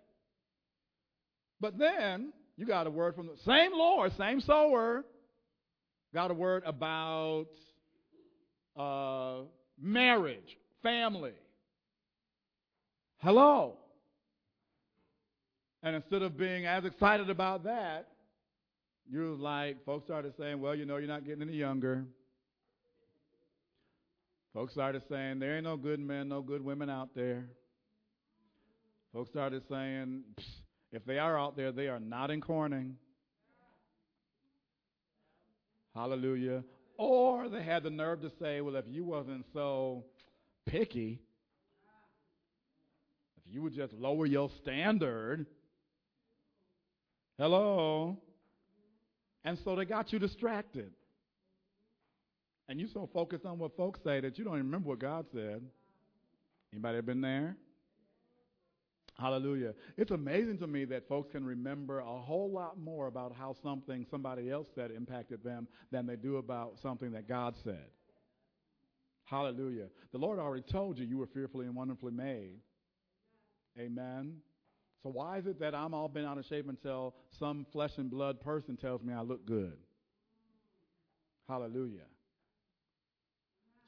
But 1.61 1.79
then 1.79 2.33
you 2.57 2.67
got 2.67 2.87
a 2.87 2.91
word 2.91 3.15
from 3.15 3.27
the 3.27 3.37
same 3.47 3.73
Lord, 3.73 4.13
same 4.19 4.41
sower, 4.41 5.05
got 6.15 6.31
a 6.31 6.35
word 6.35 6.63
about 6.67 7.47
uh, 8.77 9.45
marriage, 9.81 10.59
family. 10.83 11.33
Hello? 13.23 13.77
And 15.85 15.95
instead 15.95 16.23
of 16.23 16.37
being 16.37 16.67
as 16.67 16.85
excited 16.85 17.31
about 17.31 17.65
that, 17.65 18.09
you 19.09 19.31
was 19.31 19.39
like, 19.39 19.85
folks 19.85 20.07
started 20.07 20.35
saying, 20.39 20.61
well, 20.61 20.75
you 20.75 20.87
know, 20.87 20.97
you're 20.97 21.07
not 21.07 21.25
getting 21.25 21.43
any 21.43 21.57
younger. 21.57 22.05
Folks 24.55 24.73
started 24.73 25.03
saying, 25.09 25.39
there 25.39 25.55
ain't 25.55 25.65
no 25.65 25.77
good 25.77 26.01
men, 26.01 26.29
no 26.29 26.43
good 26.43 26.65
women 26.65 26.91
out 26.91 27.11
there. 27.15 27.47
Folks 29.13 29.31
started 29.31 29.63
saying, 29.71 30.23
if 30.91 31.05
they 31.05 31.19
are 31.19 31.39
out 31.39 31.57
there, 31.57 31.71
they 31.71 31.87
are 31.87 32.01
not 32.01 32.31
in 32.31 32.41
Corning. 32.41 32.97
Hallelujah. 35.95 36.65
Or 36.99 37.49
they 37.49 37.63
had 37.63 37.85
the 37.85 37.91
nerve 37.91 38.21
to 38.23 38.33
say, 38.41 38.61
well, 38.61 38.77
if 38.77 38.85
you 38.89 39.05
wasn't 39.05 39.45
so 39.53 40.05
picky. 40.67 41.21
You 43.53 43.61
would 43.63 43.75
just 43.75 43.93
lower 43.93 44.25
your 44.25 44.49
standard. 44.63 45.47
Hello? 47.39 48.17
And 49.45 49.59
so 49.63 49.77
they 49.77 49.85
got 49.85 50.11
you 50.13 50.19
distracted. 50.19 50.91
And 52.69 52.81
you 52.81 52.89
so 52.89 53.11
focused 53.13 53.45
on 53.45 53.59
what 53.59 53.77
folks 53.77 54.01
say 54.03 54.21
that 54.21 54.39
you 54.39 54.45
don't 54.45 54.55
even 54.55 54.67
remember 54.67 54.89
what 54.89 55.01
God 55.01 55.27
said. 55.35 55.63
Anybody 56.73 57.01
been 57.03 57.21
there? 57.21 57.57
Hallelujah. 59.19 59.75
It's 59.99 60.11
amazing 60.11 60.57
to 60.59 60.67
me 60.67 60.87
that 60.87 61.07
folks 61.07 61.31
can 61.31 61.45
remember 61.45 61.99
a 61.99 62.05
whole 62.05 62.51
lot 62.51 62.79
more 62.79 63.07
about 63.07 63.35
how 63.39 63.55
something 63.63 64.07
somebody 64.11 64.51
else 64.51 64.69
said 64.75 64.91
impacted 64.91 65.45
them 65.45 65.69
than 65.91 66.07
they 66.07 66.17
do 66.17 66.39
about 66.39 66.79
something 66.81 67.13
that 67.13 67.29
God 67.29 67.55
said. 67.63 67.85
Hallelujah. 69.25 69.89
The 70.13 70.19
Lord 70.19 70.39
already 70.39 70.63
told 70.63 70.99
you 70.99 71.05
you 71.05 71.19
were 71.19 71.27
fearfully 71.27 71.67
and 71.67 71.77
wonderfully 71.77 72.13
made. 72.13 72.55
Amen. 73.79 74.37
So 75.03 75.11
why 75.11 75.39
is 75.39 75.47
it 75.47 75.59
that 75.61 75.75
I'm 75.75 75.95
all 75.95 76.09
bent 76.09 76.27
out 76.27 76.39
of 76.39 76.45
shape 76.47 76.69
until 76.69 77.15
some 77.39 77.67
flesh 77.73 77.93
and 77.97 78.11
blood 78.11 78.41
person 78.41 78.77
tells 78.77 79.03
me 79.03 79.13
I 79.13 79.23
look 79.23 79.45
good? 79.47 79.77
Hallelujah. 81.49 82.07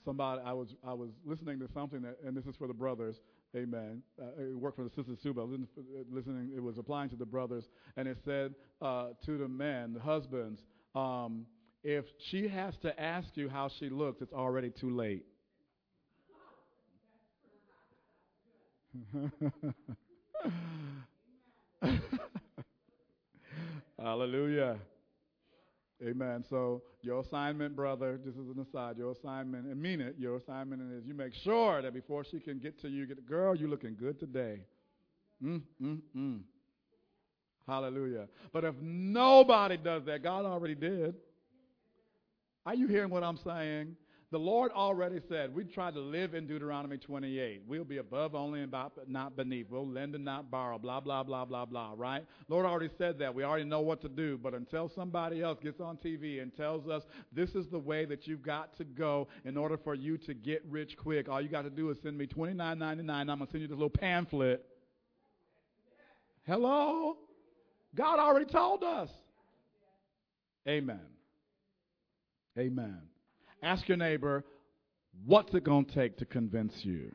Somebody, 0.05 0.43
I 0.45 0.53
was 0.53 0.75
I 0.87 0.93
was 0.93 1.11
listening 1.25 1.59
to 1.61 1.69
something 1.73 2.03
that, 2.03 2.19
and 2.27 2.37
this 2.37 2.45
is 2.45 2.57
for 2.57 2.67
the 2.67 2.75
brothers. 2.75 3.17
Amen. 3.57 4.03
Uh, 4.21 4.43
it 4.43 4.59
worked 4.59 4.77
for 4.77 4.83
the 4.83 4.91
sisters 4.91 5.19
too, 5.23 5.33
but 5.33 5.47
listening. 6.11 6.51
It 6.55 6.63
was 6.63 6.77
applying 6.77 7.09
to 7.11 7.17
the 7.17 7.25
brothers, 7.25 7.65
and 7.97 8.09
it 8.09 8.19
said 8.25 8.55
uh, 8.83 9.11
to 9.25 9.39
the 9.39 9.49
men, 9.49 9.95
the 9.95 10.01
husbands, 10.01 10.61
um, 10.95 11.47
if 11.85 12.05
she 12.31 12.49
has 12.49 12.75
to 12.83 13.01
ask 13.01 13.29
you 13.35 13.49
how 13.49 13.71
she 13.79 13.89
looks, 13.89 14.21
it's 14.21 14.33
already 14.33 14.71
too 14.71 14.95
late. 14.95 15.25
Hallelujah. 23.99 24.79
Amen. 26.03 26.45
So 26.49 26.83
your 27.03 27.21
assignment, 27.21 27.77
brother, 27.77 28.21
this 28.25 28.35
is 28.35 28.49
an 28.49 28.59
aside, 28.61 28.99
your 28.99 29.13
assignment, 29.13 29.67
and 29.67 29.81
mean 29.81 30.01
it, 30.01 30.17
your 30.19 30.37
assignment 30.37 30.83
is 30.93 31.07
you 31.07 31.15
make 31.15 31.35
sure 31.35 31.81
that 31.83 31.95
before 31.95 32.25
she 32.25 32.41
can 32.41 32.59
get 32.59 32.81
to 32.81 32.89
you, 32.89 33.07
get 33.07 33.17
the 33.17 33.23
girl, 33.23 33.55
you 33.55 33.69
looking 33.69 33.97
good 33.97 34.19
today. 34.19 34.61
Mm, 35.43 35.63
mm, 35.83 36.01
mm. 36.17 36.41
Hallelujah. 37.67 38.29
But 38.53 38.65
if 38.65 38.75
nobody 38.81 39.77
does 39.77 40.05
that, 40.05 40.23
God 40.23 40.45
already 40.45 40.75
did. 40.75 41.15
Are 42.67 42.75
you 42.75 42.87
hearing 42.89 43.11
what 43.11 43.23
I'm 43.23 43.39
saying? 43.39 43.97
The 44.35 44.41
Lord 44.41 44.73
already 44.73 45.21
said, 45.29 45.55
we 45.55 45.63
try 45.63 45.93
to 45.93 46.01
live 46.01 46.35
in 46.35 46.49
Deuteronomy 46.49 46.97
28. 46.99 47.63
We'll 47.69 47.85
be 47.85 47.99
above 47.99 48.35
only 48.35 48.63
and 48.63 48.75
not 49.07 49.37
beneath. 49.37 49.71
We'll 49.71 49.87
lend 49.87 50.17
and 50.17 50.25
not 50.25 50.51
borrow, 50.51 50.77
blah, 50.77 50.99
blah, 50.99 51.23
blah, 51.23 51.45
blah, 51.45 51.65
blah, 51.65 51.93
right? 51.97 52.27
Lord 52.49 52.67
already 52.67 52.91
said 52.99 53.21
that. 53.21 53.33
We 53.33 53.45
already 53.45 53.65
know 53.65 53.81
what 53.81 54.01
to 54.01 54.09
do. 54.09 54.37
But 54.37 54.53
until 54.55 54.91
somebody 54.93 55.41
else 55.41 55.61
gets 55.63 55.81
on 55.81 55.99
TV 55.99 56.43
and 56.43 56.53
tells 56.53 56.89
us 56.89 57.05
this 57.33 57.51
is 57.51 57.69
the 57.69 57.79
way 57.79 58.07
that 58.07 58.27
you've 58.27 58.43
got 58.43 58.77
to 58.79 58.83
go 58.83 59.29
in 59.45 59.57
order 59.57 59.77
for 59.77 59.95
you 59.95 60.19
to 60.19 60.35
get 60.35 60.65
rich 60.69 60.97
quick, 60.97 61.29
all 61.29 61.41
you 61.41 61.49
got 61.49 61.63
to 61.63 61.71
do 61.71 61.91
is 61.91 61.99
send 62.03 62.19
me 62.19 62.27
$29.99. 62.27 63.09
I'm 63.09 63.27
going 63.27 63.39
to 63.39 63.47
send 63.53 63.63
you 63.63 63.69
this 63.69 63.77
little 63.77 63.89
pamphlet. 63.89 64.67
Hello? 66.45 67.19
God 67.95 68.19
already 68.19 68.51
told 68.51 68.83
us. 68.83 69.11
Amen. 70.67 71.07
Amen. 72.59 73.01
Ask 73.65 73.89
your 73.89 73.97
neighbor, 73.97 74.45
what's 75.25 75.55
it 75.55 75.65
going 75.65 75.87
to 75.87 75.95
take 75.95 76.19
to 76.19 76.27
convince 76.27 76.75
you 76.83 77.13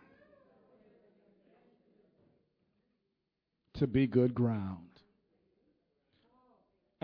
to 3.76 3.86
be 3.86 4.08
good 4.08 4.34
ground? 4.34 4.88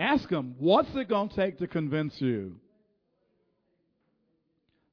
Ask 0.00 0.28
them, 0.28 0.56
what's 0.58 0.88
it 0.96 1.08
going 1.08 1.28
to 1.28 1.36
take 1.36 1.58
to 1.58 1.68
convince 1.68 2.20
you 2.20 2.56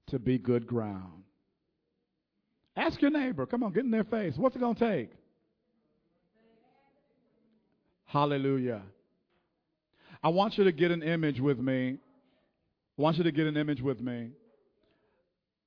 to 0.08 0.20
be 0.20 0.38
good 0.38 0.68
ground? 0.68 1.24
Ask 2.78 3.01
your 3.01 3.12
neighbor, 3.12 3.47
come 3.47 3.64
on, 3.64 3.74
get 3.74 3.86
in 3.86 3.91
their 3.91 4.04
face. 4.04 4.36
What's 4.38 4.56
it 4.56 4.60
going 4.60 4.76
to 4.76 4.97
take? 4.97 5.10
Hallelujah. 8.06 8.84
I 10.22 10.30
want 10.30 10.60
you 10.60 10.66
to 10.66 10.72
get 10.72 10.91
an 10.91 11.01
image 11.01 11.39
with 11.39 11.58
me. 11.58 11.97
I 12.99 13.01
want 13.01 13.18
you 13.18 13.24
to 13.24 13.32
get 13.32 13.47
an 13.47 13.58
image 13.58 13.82
with 13.82 13.99
me 13.99 14.30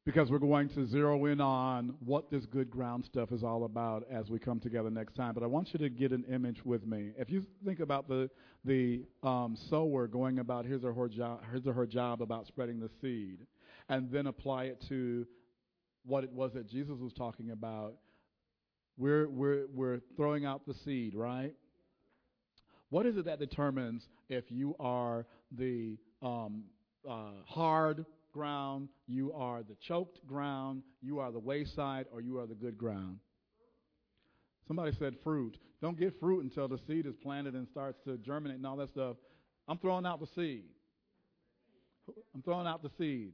because 0.07 0.31
we're 0.31 0.39
going 0.39 0.69
to 0.69 0.87
zero 0.87 1.27
in 1.27 1.41
on 1.41 1.93
what 1.99 2.31
this 2.31 2.47
good 2.47 2.71
ground 2.71 3.05
stuff 3.05 3.33
is 3.33 3.43
all 3.43 3.65
about 3.65 4.07
as 4.09 4.31
we 4.31 4.39
come 4.39 4.61
together 4.61 4.89
next 4.89 5.17
time. 5.17 5.35
But 5.35 5.43
I 5.43 5.47
want 5.47 5.73
you 5.73 5.81
to 5.81 5.91
get 5.91 6.13
an 6.13 6.25
image 6.33 6.65
with 6.65 6.87
me. 6.87 7.11
If 7.19 7.29
you 7.29 7.45
think 7.65 7.81
about 7.81 8.09
the 8.09 8.31
the 8.65 9.03
um, 9.25 9.57
sower 9.69 10.07
going 10.07 10.39
about 10.39 10.65
his 10.65 10.85
or 10.85 10.95
her 10.95 11.09
job, 11.09 11.41
his 11.53 11.67
or 11.67 11.73
her 11.73 11.87
job 11.87 12.23
about 12.23 12.47
spreading 12.47 12.79
the 12.79 12.89
seed, 13.03 13.41
and 13.89 14.11
then 14.11 14.29
apply 14.29 14.65
it 14.65 14.83
to 14.89 15.27
what 16.05 16.23
it 16.23 16.33
was 16.33 16.53
that 16.55 16.69
Jesus 16.71 16.99
was 17.01 17.13
talking 17.13 17.51
about, 17.51 17.95
we're 18.97 19.29
we're 19.29 19.67
we're 19.75 20.01
throwing 20.17 20.47
out 20.47 20.65
the 20.69 20.75
seed, 20.85 21.17
right? 21.17 21.53
What 22.91 23.07
is 23.07 23.17
it 23.17 23.25
that 23.25 23.41
determines 23.41 24.07
if 24.29 24.45
you 24.53 24.77
are 24.79 25.27
the 25.51 25.99
um, 26.23 26.63
uh, 27.09 27.31
hard 27.45 28.07
ground, 28.37 28.89
you 29.07 29.33
are 29.33 29.63
the 29.63 29.77
choked 29.81 30.25
ground, 30.27 30.83
you 31.01 31.19
are 31.19 31.33
the 31.33 31.39
wayside, 31.39 32.05
or 32.13 32.21
you 32.21 32.39
are 32.39 32.47
the 32.47 32.55
good 32.55 32.77
ground. 32.77 33.19
Somebody 34.69 34.93
said 34.99 35.15
fruit. 35.25 35.57
Don't 35.81 35.99
get 35.99 36.21
fruit 36.21 36.45
until 36.45 36.69
the 36.69 36.79
seed 36.87 37.07
is 37.07 37.15
planted 37.23 37.55
and 37.55 37.67
starts 37.67 37.99
to 38.05 38.19
germinate 38.19 38.59
and 38.59 38.67
all 38.67 38.77
that 38.77 38.91
stuff. 38.91 39.17
I'm 39.67 39.79
throwing 39.79 40.05
out 40.05 40.21
the 40.21 40.27
seed. 40.35 40.65
I'm 42.35 42.43
throwing 42.43 42.67
out 42.67 42.83
the 42.83 42.91
seed. 42.99 43.33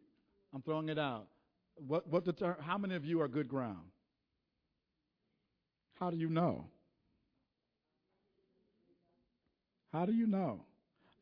I'm 0.54 0.62
throwing 0.62 0.88
it 0.88 0.98
out. 0.98 1.26
What, 1.74 2.06
what 2.08 2.24
how 2.60 2.78
many 2.78 2.94
of 2.94 3.04
you 3.04 3.20
are 3.22 3.28
good 3.28 3.48
ground? 3.48 3.88
How 5.98 6.10
do 6.10 6.16
you 6.16 6.28
know? 6.28 6.66
How 9.92 10.06
do 10.06 10.12
you 10.12 10.26
know? 10.26 10.64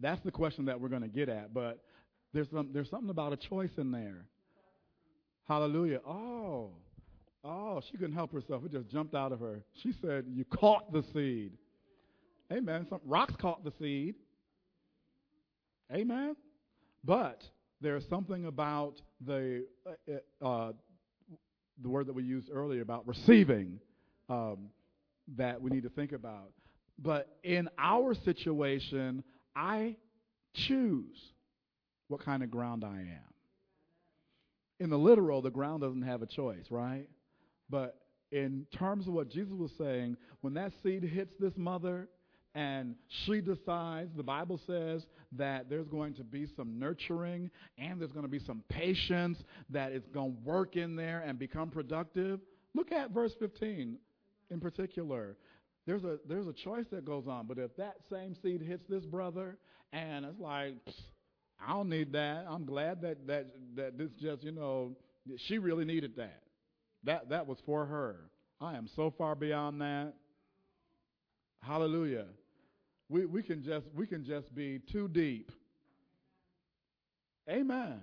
That's 0.01 0.21
the 0.23 0.31
question 0.31 0.67
that 0.67 0.81
we're 0.81 0.89
going 0.89 1.03
to 1.03 1.09
get 1.09 1.29
at. 1.29 1.53
But 1.53 1.83
there's, 2.33 2.49
some, 2.53 2.71
there's 2.73 2.91
something 2.91 3.11
about 3.11 3.33
a 3.33 3.37
choice 3.37 3.71
in 3.77 3.91
there. 3.91 4.27
Hallelujah. 5.49 6.01
Oh, 6.07 6.71
oh, 7.45 7.81
she 7.91 7.97
couldn't 7.97 8.15
help 8.15 8.33
herself. 8.33 8.65
It 8.65 8.73
just 8.73 8.89
jumped 8.89 9.15
out 9.15 9.33
of 9.33 9.41
her. 9.41 9.63
She 9.83 9.93
said, 10.01 10.27
You 10.29 10.45
caught 10.45 10.93
the 10.93 11.03
seed. 11.13 11.53
Amen. 12.53 12.87
Some 12.89 13.01
rocks 13.05 13.35
caught 13.41 13.65
the 13.65 13.73
seed. 13.79 14.15
Amen. 15.93 16.37
But 17.05 17.43
there's 17.81 18.05
something 18.09 18.47
about 18.47 19.01
the 19.27 19.65
uh, 20.43 20.47
uh, 20.47 20.73
the 21.83 21.89
word 21.89 22.07
that 22.07 22.13
we 22.13 22.23
used 22.23 22.49
earlier 22.53 22.83
about 22.83 23.07
receiving 23.09 23.81
um, 24.29 24.69
that 25.37 25.61
we 25.61 25.71
need 25.71 25.83
to 25.83 25.89
think 25.89 26.13
about. 26.13 26.53
But 26.99 27.39
in 27.43 27.69
our 27.79 28.15
situation, 28.15 29.25
I 29.57 29.97
choose 30.55 31.17
what 32.11 32.25
kind 32.25 32.43
of 32.43 32.51
ground 32.51 32.85
I 32.85 32.99
am. 32.99 33.35
In 34.81 34.91
the 34.91 34.99
literal, 34.99 35.43
the 35.43 35.51
ground 35.51 35.83
doesn't 35.83 36.03
have 36.03 36.23
a 36.23 36.27
choice, 36.27 36.65
right? 36.71 37.07
But 37.69 37.99
in 38.33 38.67
terms 38.77 39.07
of 39.07 39.15
what 39.15 39.31
Jesus 39.31 39.53
was 39.53 39.71
saying, 39.79 40.17
when 40.41 40.55
that 40.55 40.73
seed 40.83 41.05
hits 41.05 41.33
this 41.39 41.53
mother 41.57 42.09
and 42.55 42.97
she 43.25 43.41
decides, 43.41 44.11
the 44.17 44.23
Bible 44.23 44.61
says 44.67 45.07
that 45.33 45.71
there's 45.71 45.87
going 45.87 46.15
to 46.15 46.25
be 46.25 46.49
some 46.57 46.79
nurturing 46.79 47.51
and 47.79 48.01
there's 48.01 48.13
going 48.13 48.25
to 48.25 48.31
be 48.31 48.41
some 48.41 48.65
patience 48.69 49.39
that 49.69 49.93
it's 49.93 50.09
going 50.09 50.35
to 50.35 50.39
work 50.43 50.77
in 50.77 50.97
there 50.97 51.23
and 51.25 51.39
become 51.39 51.71
productive. 51.71 52.41
Look 52.75 52.91
at 52.91 53.11
verse 53.11 53.33
15 53.39 53.99
in 54.51 54.61
particular. 54.61 55.37
There's 55.87 56.05
a 56.05 56.19
there's 56.29 56.47
a 56.47 56.53
choice 56.53 56.87
that 56.91 57.05
goes 57.05 57.27
on, 57.27 57.47
but 57.47 57.59
if 57.59 57.77
that 57.77 57.97
same 58.11 58.35
seed 58.43 58.63
hits 58.63 58.85
this 58.89 59.05
brother 59.05 59.59
and 59.93 60.25
it's 60.25 60.39
like 60.39 60.75
I 61.67 61.73
don't 61.73 61.89
need 61.89 62.13
that. 62.13 62.47
I'm 62.49 62.65
glad 62.65 63.03
that 63.03 63.27
that 63.27 63.47
that 63.77 63.99
this 63.99 64.11
just 64.21 64.43
you 64.43 64.53
know 64.53 64.97
she 65.37 65.59
really 65.59 65.85
needed 65.85 66.17
that. 66.17 66.43
That 67.05 67.29
that 67.31 67.47
was 67.47 67.59
for 67.67 67.87
her. 67.87 68.31
I 68.61 68.77
am 68.77 68.89
so 68.95 69.13
far 69.17 69.35
beyond 69.35 69.81
that. 69.81 70.15
Hallelujah. 71.63 72.27
We 73.09 73.27
we 73.27 73.43
can 73.43 73.63
just 73.63 73.87
we 73.95 74.07
can 74.07 74.25
just 74.25 74.55
be 74.55 74.81
too 74.91 75.09
deep. 75.09 75.51
Amen. 77.49 78.01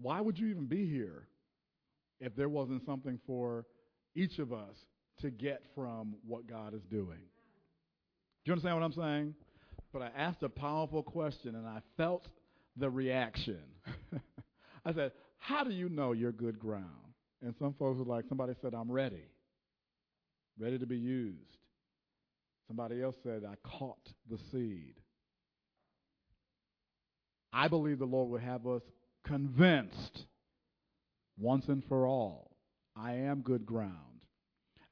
Why 0.00 0.20
would 0.20 0.38
you 0.38 0.48
even 0.48 0.66
be 0.66 0.86
here 0.86 1.28
if 2.20 2.36
there 2.36 2.48
wasn't 2.48 2.84
something 2.86 3.18
for 3.26 3.66
each 4.14 4.38
of 4.38 4.52
us 4.52 4.76
to 5.20 5.30
get 5.30 5.62
from 5.74 6.14
what 6.26 6.46
God 6.46 6.74
is 6.74 6.82
doing? 6.90 7.18
Do 8.44 8.50
you 8.50 8.52
understand 8.52 8.76
what 8.76 8.84
I'm 8.84 8.92
saying? 8.92 9.34
But 9.92 10.02
I 10.02 10.10
asked 10.16 10.42
a 10.42 10.48
powerful 10.48 11.02
question 11.02 11.54
and 11.54 11.66
I 11.66 11.80
felt 11.96 12.26
the 12.76 12.88
reaction. 12.88 13.62
I 14.84 14.92
said, 14.92 15.12
How 15.38 15.64
do 15.64 15.70
you 15.70 15.88
know 15.88 16.12
you're 16.12 16.32
good 16.32 16.58
ground? 16.58 16.86
And 17.42 17.54
some 17.58 17.74
folks 17.78 17.98
were 17.98 18.04
like, 18.04 18.24
somebody 18.28 18.54
said, 18.62 18.72
I'm 18.74 18.90
ready, 18.90 19.24
ready 20.58 20.78
to 20.78 20.86
be 20.86 20.96
used. 20.96 21.56
Somebody 22.68 23.02
else 23.02 23.16
said, 23.22 23.42
I 23.44 23.56
caught 23.68 24.08
the 24.30 24.38
seed. 24.50 24.94
I 27.52 27.68
believe 27.68 27.98
the 27.98 28.04
Lord 28.04 28.30
will 28.30 28.38
have 28.38 28.66
us 28.66 28.82
convinced 29.24 30.24
once 31.38 31.66
and 31.68 31.84
for 31.84 32.06
all 32.06 32.56
I 32.96 33.14
am 33.14 33.40
good 33.40 33.66
ground. 33.66 33.92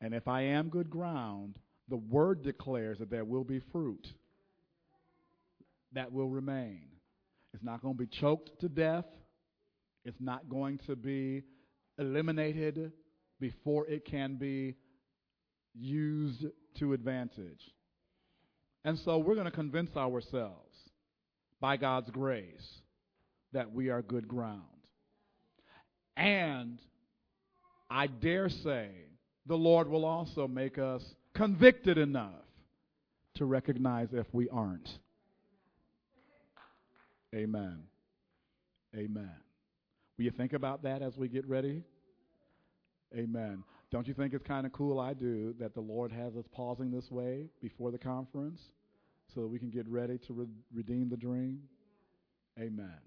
And 0.01 0.15
if 0.15 0.29
I 0.29 0.43
am 0.43 0.69
good 0.69 0.91
ground, 0.91 1.59
the 1.89 1.97
word 1.97 2.43
declares 2.43 2.99
that 2.99 3.11
there 3.11 3.25
will 3.25 3.45
be 3.45 3.61
fruit 3.73 4.07
that 5.93 6.12
will 6.12 6.28
remain. 6.28 6.82
It's 7.53 7.62
not 7.62 7.82
going 7.82 7.95
to 7.95 7.99
be 7.99 8.07
choked 8.07 8.61
to 8.61 8.68
death. 8.68 9.07
It's 10.05 10.20
not 10.20 10.49
going 10.49 10.78
to 10.86 10.97
be 10.97 11.43
eliminated 11.99 12.93
before 13.41 13.86
it 13.86 14.05
can 14.05 14.36
be 14.36 14.76
used 15.74 16.47
to 16.78 16.93
advantage. 16.93 17.61
And 18.84 18.99
so 18.99 19.18
we're 19.18 19.34
going 19.34 19.47
to 19.47 19.51
convince 19.51 19.95
ourselves 19.97 20.76
by 21.61 21.76
God's 21.76 22.11
grace 22.11 22.80
that 23.53 23.72
we 23.72 23.91
are 23.91 24.01
good 24.01 24.26
ground. 24.26 24.62
And 26.16 26.78
I 27.91 28.07
dare 28.07 28.49
say 28.49 28.91
the 29.47 29.57
Lord 29.57 29.88
will 29.88 30.05
also 30.05 30.47
make 30.47 30.78
us 30.78 31.03
convicted 31.34 31.99
enough 31.99 32.45
to 33.36 33.45
recognize 33.45 34.09
if 34.12 34.26
we 34.32 34.49
aren't. 34.49 34.88
Amen. 37.35 37.83
Amen. 38.97 39.37
Will 40.16 40.24
you 40.24 40.31
think 40.31 40.53
about 40.53 40.83
that 40.83 41.03
as 41.03 41.16
we 41.16 41.28
get 41.28 41.47
ready? 41.49 41.85
Amen. 43.16 43.62
Don't 43.91 44.07
you 44.07 44.14
think 44.14 44.35
it's 44.35 44.47
kind 44.47 44.66
of 44.66 44.72
cool? 44.72 45.01
I 45.01 45.14
do 45.14 45.55
that 45.59 45.74
the 45.74 45.81
Lord 45.81 46.12
has 46.12 46.37
us 46.37 46.45
pausing 46.53 46.91
this 46.91 47.11
way 47.11 47.47
before 47.61 47.91
the 47.91 47.99
conference 47.99 48.61
so 49.35 49.43
that 49.43 49.49
we 49.49 49.59
can 49.59 49.70
get 49.70 49.89
ready 49.89 50.18
to 50.26 50.33
re- 50.33 50.47
redeem 50.74 51.09
the 51.09 51.16
dream? 51.16 51.61
Amen. 52.59 52.99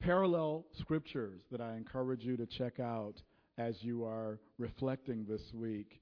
Parallel 0.00 0.66
scriptures 0.78 1.42
that 1.50 1.60
I 1.60 1.76
encourage 1.76 2.24
you 2.24 2.36
to 2.36 2.46
check 2.46 2.80
out 2.80 3.22
as 3.56 3.82
you 3.82 4.04
are 4.04 4.40
reflecting 4.58 5.24
this 5.28 5.52
week 5.54 6.00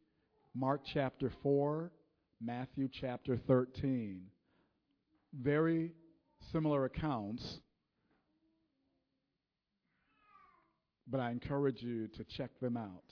Mark 0.54 0.82
chapter 0.92 1.32
4, 1.42 1.90
Matthew 2.44 2.88
chapter 2.92 3.38
13. 3.46 4.20
Very 5.32 5.92
similar 6.52 6.84
accounts, 6.84 7.60
but 11.06 11.20
I 11.20 11.30
encourage 11.30 11.82
you 11.82 12.08
to 12.08 12.24
check 12.24 12.50
them 12.60 12.76
out. 12.76 13.04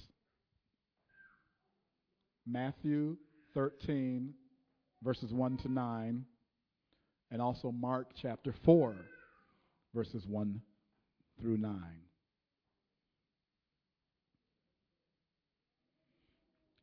Matthew 2.46 3.16
13, 3.54 4.34
verses 5.02 5.32
1 5.32 5.56
to 5.58 5.68
9, 5.68 6.24
and 7.30 7.42
also 7.42 7.70
Mark 7.72 8.10
chapter 8.20 8.54
4, 8.64 8.96
verses 9.94 10.26
1 10.26 10.60
through 11.40 11.56
9. 11.58 11.74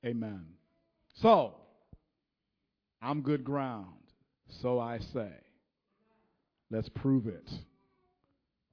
Amen. 0.06 0.46
So, 1.16 1.56
I'm 3.02 3.22
good 3.22 3.44
ground, 3.44 4.07
so 4.50 4.80
I 4.80 5.00
say. 5.00 5.32
Let's 6.70 6.90
prove 6.90 7.28
it 7.28 7.50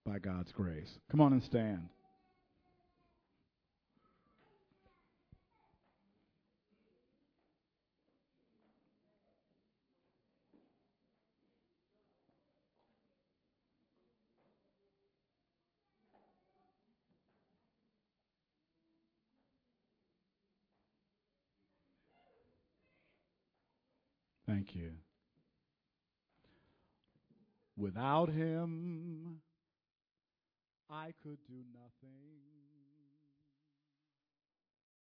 by 0.04 0.18
God's 0.18 0.52
grace. 0.52 0.98
Come 1.10 1.20
on 1.20 1.32
and 1.32 1.42
stand. 1.42 1.88
Thank 24.46 24.74
you. 24.74 24.90
Without 27.76 28.30
him, 28.30 29.40
I 30.88 31.12
could 31.22 31.38
do 31.46 31.64
nothing. 31.72 32.53